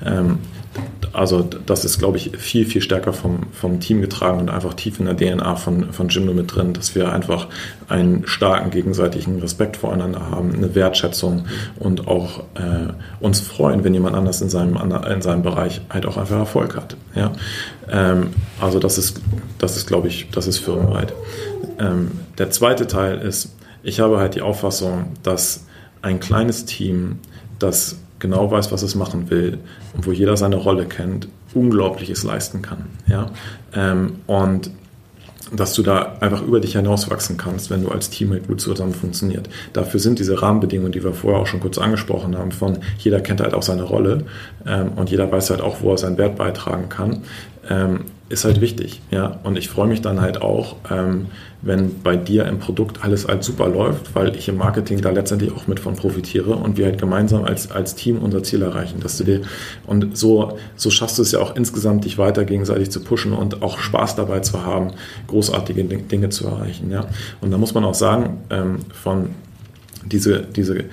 [0.03, 0.39] Ähm,
[1.13, 4.99] also das ist, glaube ich, viel, viel stärker vom, vom Team getragen und einfach tief
[4.99, 7.47] in der DNA von, von Jimdo mit drin, dass wir einfach
[7.87, 11.45] einen starken gegenseitigen Respekt voreinander haben, eine Wertschätzung
[11.77, 14.77] und auch äh, uns freuen, wenn jemand anders in seinem,
[15.09, 16.95] in seinem Bereich halt auch einfach Erfolg hat.
[17.15, 17.31] Ja?
[17.89, 19.21] Ähm, also das ist,
[19.57, 21.13] das ist, glaube ich, das ist firmenweit.
[21.79, 25.65] Ähm, der zweite Teil ist, ich habe halt die Auffassung, dass
[26.01, 27.19] ein kleines Team,
[27.59, 29.59] das genau weiß, was es machen will
[29.93, 32.85] und wo jeder seine Rolle kennt, Unglaubliches leisten kann.
[33.07, 33.31] Ja?
[33.73, 34.71] Ähm, und
[35.51, 38.93] dass du da einfach über dich hinauswachsen kannst, wenn du als Team halt gut zusammen
[38.93, 39.47] funktioniert.
[39.73, 43.41] Dafür sind diese Rahmenbedingungen, die wir vorher auch schon kurz angesprochen haben, von jeder kennt
[43.41, 44.25] halt auch seine Rolle
[44.65, 47.21] ähm, und jeder weiß halt auch, wo er seinen Wert beitragen kann,
[47.69, 49.01] ähm, ist halt wichtig.
[49.11, 49.39] Ja?
[49.43, 51.27] Und ich freue mich dann halt auch, ähm,
[51.61, 55.51] wenn bei dir im Produkt alles als super läuft, weil ich im Marketing da letztendlich
[55.51, 58.99] auch mit von profitiere und wir halt gemeinsam als, als Team unser Ziel erreichen.
[58.99, 59.41] Dass du dir,
[59.85, 63.61] und so, so schaffst du es ja auch insgesamt, dich weiter gegenseitig zu pushen und
[63.61, 64.91] auch Spaß dabei zu haben,
[65.27, 66.91] großartige Dinge zu erreichen.
[66.91, 67.05] Ja?
[67.41, 69.29] Und da muss man auch sagen, ähm, von
[70.05, 70.85] diese, diese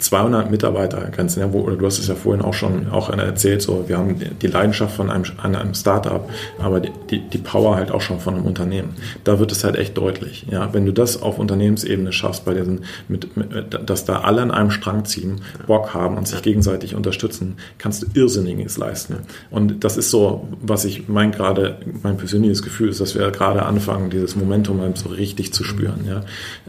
[0.00, 3.98] 200 Mitarbeitergrenzen, ja, wo, du hast es ja vorhin auch schon auch erzählt, so, wir
[3.98, 6.28] haben die Leidenschaft von einem, an einem Startup,
[6.58, 8.94] aber die, die, die Power halt auch schon von einem Unternehmen.
[9.24, 12.84] Da wird es halt echt deutlich, ja, wenn du das auf Unternehmensebene schaffst, bei diesen,
[13.08, 17.56] mit, mit, dass da alle an einem Strang ziehen, Bock haben und sich gegenseitig unterstützen,
[17.78, 19.16] kannst du Irrsinniges leisten.
[19.50, 23.64] Und das ist so, was ich mein gerade, mein persönliches Gefühl ist, dass wir gerade
[23.64, 26.22] anfangen, dieses Momentum so richtig zu spüren, ja.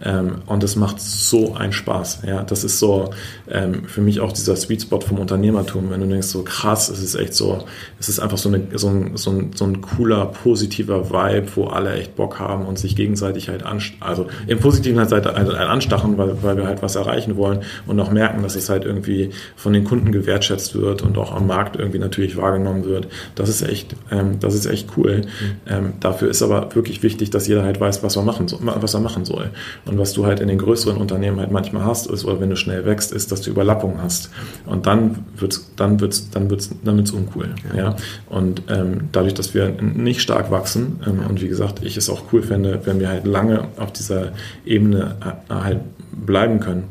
[0.03, 2.43] Ähm, und das macht so einen Spaß, ja.
[2.43, 3.11] Das ist so,
[3.49, 7.01] ähm, für mich auch dieser Sweet Spot vom Unternehmertum, wenn du denkst, so krass, es
[7.01, 7.63] ist echt so,
[7.99, 11.65] es ist einfach so, eine, so, ein, so, ein, so ein cooler, positiver Vibe, wo
[11.65, 15.69] alle echt Bock haben und sich gegenseitig halt anstachen, also im positiven Seite halt, halt
[15.69, 19.31] anstachen, weil, weil wir halt was erreichen wollen und auch merken, dass es halt irgendwie
[19.55, 23.07] von den Kunden gewertschätzt wird und auch am Markt irgendwie natürlich wahrgenommen wird.
[23.35, 25.21] Das ist echt, ähm, das ist echt cool.
[25.21, 25.51] Mhm.
[25.67, 28.93] Ähm, dafür ist aber wirklich wichtig, dass jeder halt weiß, was er machen soll, was
[28.93, 29.49] er machen soll.
[29.85, 32.55] Und was du halt in den größeren Unternehmen halt manchmal hast, ist, oder wenn du
[32.55, 34.29] schnell wächst, ist, dass du Überlappungen hast.
[34.65, 37.53] Und dann wird's, dann wird's, dann wird's, dann wird's uncool.
[37.73, 37.77] Ja.
[37.77, 37.95] ja?
[38.29, 42.23] Und ähm, dadurch, dass wir nicht stark wachsen ähm, und wie gesagt, ich es auch
[42.31, 44.31] cool fände, wenn wir halt lange auf dieser
[44.65, 45.15] Ebene
[45.49, 45.79] äh, halt
[46.11, 46.85] bleiben können,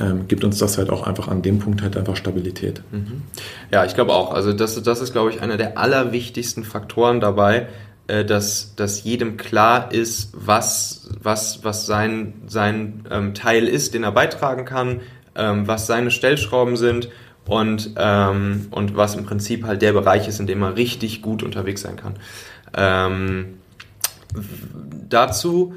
[0.00, 2.82] ähm, gibt uns das halt auch einfach an dem Punkt halt einfach Stabilität.
[2.90, 3.22] Mhm.
[3.70, 4.32] Ja, ich glaube auch.
[4.32, 7.68] Also das, das ist, glaube ich, einer der allerwichtigsten Faktoren dabei,
[8.08, 14.02] äh, dass, dass jedem klar ist, was, was, was sein, sein ähm, Teil ist, den
[14.02, 15.00] er beitragen kann,
[15.36, 17.08] ähm, was seine Stellschrauben sind
[17.46, 21.42] und, ähm, und was im Prinzip halt der Bereich ist, in dem er richtig gut
[21.42, 22.14] unterwegs sein kann.
[22.74, 23.58] Ähm,
[25.08, 25.74] dazu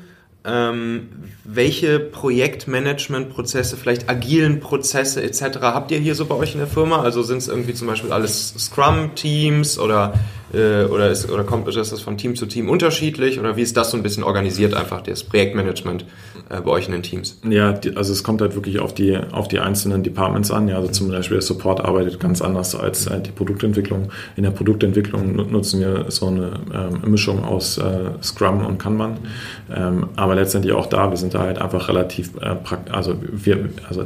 [0.48, 1.10] ähm,
[1.44, 5.60] welche Projektmanagement-Prozesse, vielleicht agilen Prozesse etc.
[5.62, 7.02] habt ihr hier so bei euch in der Firma?
[7.02, 10.14] Also sind es irgendwie zum Beispiel alles Scrum-Teams oder
[10.54, 13.40] äh, oder, ist, oder kommt ist das von Team zu Team unterschiedlich?
[13.40, 16.06] Oder wie ist das so ein bisschen organisiert, einfach das Projektmanagement
[16.50, 17.40] äh, bei euch in den Teams?
[17.50, 20.68] Ja, die, also es kommt halt wirklich auf die, auf die einzelnen Departments an.
[20.68, 24.10] Ja, also zum Beispiel der Support arbeitet ganz anders als äh, die Produktentwicklung.
[24.36, 29.18] In der Produktentwicklung nutzen wir so eine ähm, Mischung aus äh, Scrum und Kanban.
[29.76, 33.70] Ähm, aber letztendlich auch da, wir sind da halt einfach relativ äh, praktisch, also wir,
[33.90, 34.06] also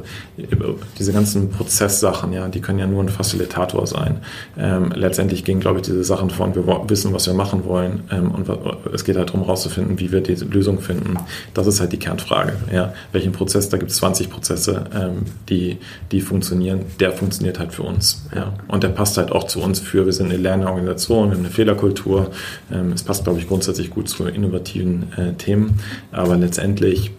[0.97, 4.21] diese ganzen Prozesssachen, ja, die können ja nur ein Facilitator sein.
[4.57, 8.31] Ähm, letztendlich gehen, glaube ich, diese Sachen von, wir wissen, was wir machen wollen ähm,
[8.31, 8.47] und
[8.93, 11.17] es geht halt darum, herauszufinden, wie wir diese Lösung finden.
[11.53, 12.53] Das ist halt die Kernfrage.
[12.71, 12.93] Ja?
[13.11, 15.77] Welchen Prozess, da gibt es 20 Prozesse, ähm, die,
[16.11, 18.25] die funktionieren, der funktioniert halt für uns.
[18.35, 18.53] Ja?
[18.67, 21.53] Und der passt halt auch zu uns für, wir sind eine Lernorganisation, wir haben eine
[21.53, 22.31] Fehlerkultur.
[22.71, 25.79] Ähm, es passt, glaube ich, grundsätzlich gut zu innovativen äh, Themen,
[26.11, 27.11] aber letztendlich,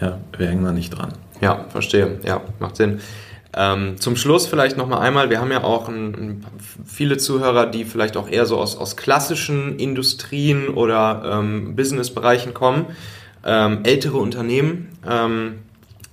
[0.00, 1.12] ja, wir hängen da nicht dran.
[1.40, 2.18] Ja, verstehe.
[2.24, 3.00] Ja, macht Sinn.
[3.54, 6.44] Ähm, zum Schluss vielleicht nochmal einmal, wir haben ja auch ein,
[6.84, 12.86] viele Zuhörer, die vielleicht auch eher so aus, aus klassischen Industrien oder ähm, Businessbereichen kommen,
[13.44, 14.88] ähm, ältere Unternehmen.
[15.08, 15.60] Ähm,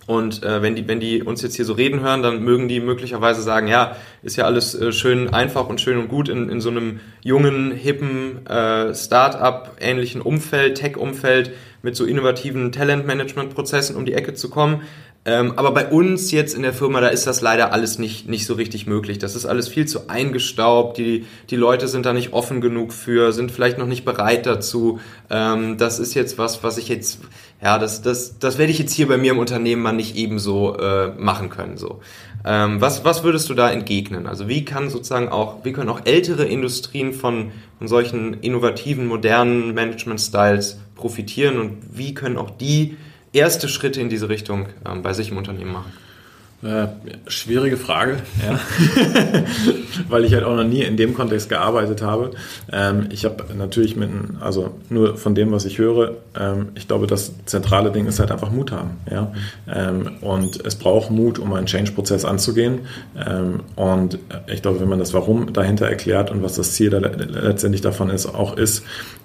[0.08, 2.80] und äh, wenn, die, wenn die uns jetzt hier so reden hören, dann mögen die
[2.80, 6.62] möglicherweise sagen, ja, ist ja alles äh, schön einfach und schön und gut in, in
[6.62, 14.36] so einem jungen, hippen äh, Start-up-ähnlichen Umfeld, Tech-Umfeld mit so innovativen Talent-Management-Prozessen um die Ecke
[14.36, 14.84] zu kommen.
[15.28, 18.46] Ähm, aber bei uns jetzt in der Firma, da ist das leider alles nicht, nicht
[18.46, 19.18] so richtig möglich.
[19.18, 21.00] Das ist alles viel zu eingestaubt.
[21.00, 25.00] Die, die Leute sind da nicht offen genug für, sind vielleicht noch nicht bereit dazu.
[25.32, 27.22] Ähm, das ist jetzt was, was ich jetzt,
[27.60, 30.78] ja, das, das, das werde ich jetzt hier bei mir im Unternehmen mal nicht ebenso
[30.78, 31.78] äh, machen können.
[31.78, 32.02] So.
[32.46, 34.28] Ähm, was, was würdest du da entgegnen?
[34.28, 39.74] Also wie kann sozusagen auch, wie können auch ältere Industrien von, von solchen innovativen, modernen
[39.74, 42.96] Management-Styles profitieren und wie können auch die
[43.36, 45.92] erste Schritte in diese Richtung ähm, bei sich im Unternehmen machen?
[46.64, 46.88] Äh,
[47.28, 48.60] schwierige Frage, ja.
[50.10, 52.32] weil ich halt auch noch nie in dem Kontext gearbeitet habe.
[52.72, 57.08] Ähm, ich habe natürlich mit, also nur von dem, was ich höre, ähm, ich glaube,
[57.08, 59.32] das zentrale Ding ist halt einfach Mut haben, ja.
[59.72, 62.82] Ähm, und es braucht Mut, um einen Change-Prozess anzugehen.
[63.76, 67.82] Und ich glaube, wenn man das Warum dahinter erklärt und was das Ziel da letztendlich
[67.82, 68.84] davon ist, auch ist,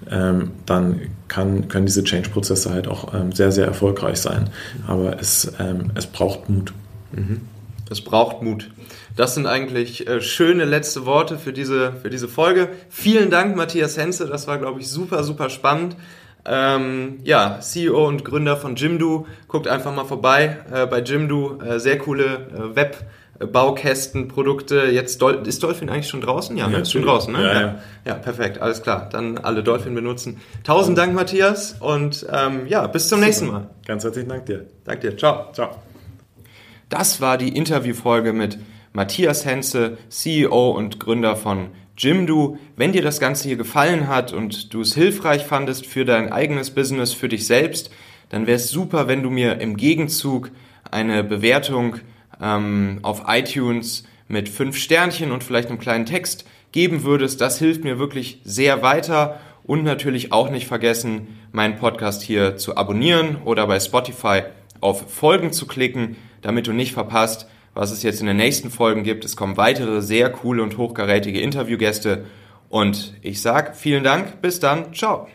[0.09, 4.49] dann kann, können diese Change-Prozesse halt auch sehr, sehr erfolgreich sein.
[4.87, 5.51] Aber es,
[5.95, 6.73] es braucht Mut.
[7.11, 7.41] Mhm.
[7.89, 8.71] Es braucht Mut.
[9.17, 12.69] Das sind eigentlich äh, schöne letzte Worte für diese, für diese Folge.
[12.89, 14.27] Vielen Dank, Matthias Henze.
[14.27, 15.97] Das war, glaube ich, super, super spannend.
[16.45, 19.27] Ähm, ja, CEO und Gründer von Jimdo.
[19.47, 21.59] Guckt einfach mal vorbei äh, bei Jimdo.
[21.61, 23.05] Äh, sehr coole äh, Web-
[23.47, 24.85] Baukästen, Produkte.
[24.91, 26.55] Jetzt Dol ist Dolphin eigentlich schon draußen?
[26.57, 26.79] Ja, ne?
[26.79, 27.41] ist schon draußen, ne?
[27.41, 27.75] Ja, ja.
[28.05, 29.09] ja, perfekt, alles klar.
[29.11, 30.39] Dann alle Dolphin benutzen.
[30.63, 33.25] Tausend Dank, Matthias, und ähm, ja, bis zum Super.
[33.25, 33.69] nächsten Mal.
[33.85, 34.65] Ganz herzlichen Dank dir.
[34.85, 35.17] Dank dir.
[35.17, 35.51] Ciao.
[35.53, 35.71] Ciao.
[36.91, 38.59] Das war die Interviewfolge mit
[38.91, 42.57] Matthias Henze, CEO und Gründer von Jimdo.
[42.75, 46.71] Wenn dir das Ganze hier gefallen hat und du es hilfreich fandest für dein eigenes
[46.71, 47.91] Business, für dich selbst,
[48.27, 50.51] dann wäre es super, wenn du mir im Gegenzug
[50.91, 51.95] eine Bewertung
[52.41, 57.39] ähm, auf iTunes mit fünf Sternchen und vielleicht einem kleinen Text geben würdest.
[57.39, 59.39] Das hilft mir wirklich sehr weiter.
[59.63, 64.41] Und natürlich auch nicht vergessen, meinen Podcast hier zu abonnieren oder bei Spotify
[64.81, 69.03] auf Folgen zu klicken, damit du nicht verpasst, was es jetzt in den nächsten Folgen
[69.03, 69.25] gibt.
[69.25, 72.25] Es kommen weitere sehr coole und hochkarätige Interviewgäste.
[72.69, 74.41] Und ich sage vielen Dank.
[74.41, 74.93] Bis dann.
[74.93, 75.27] Ciao.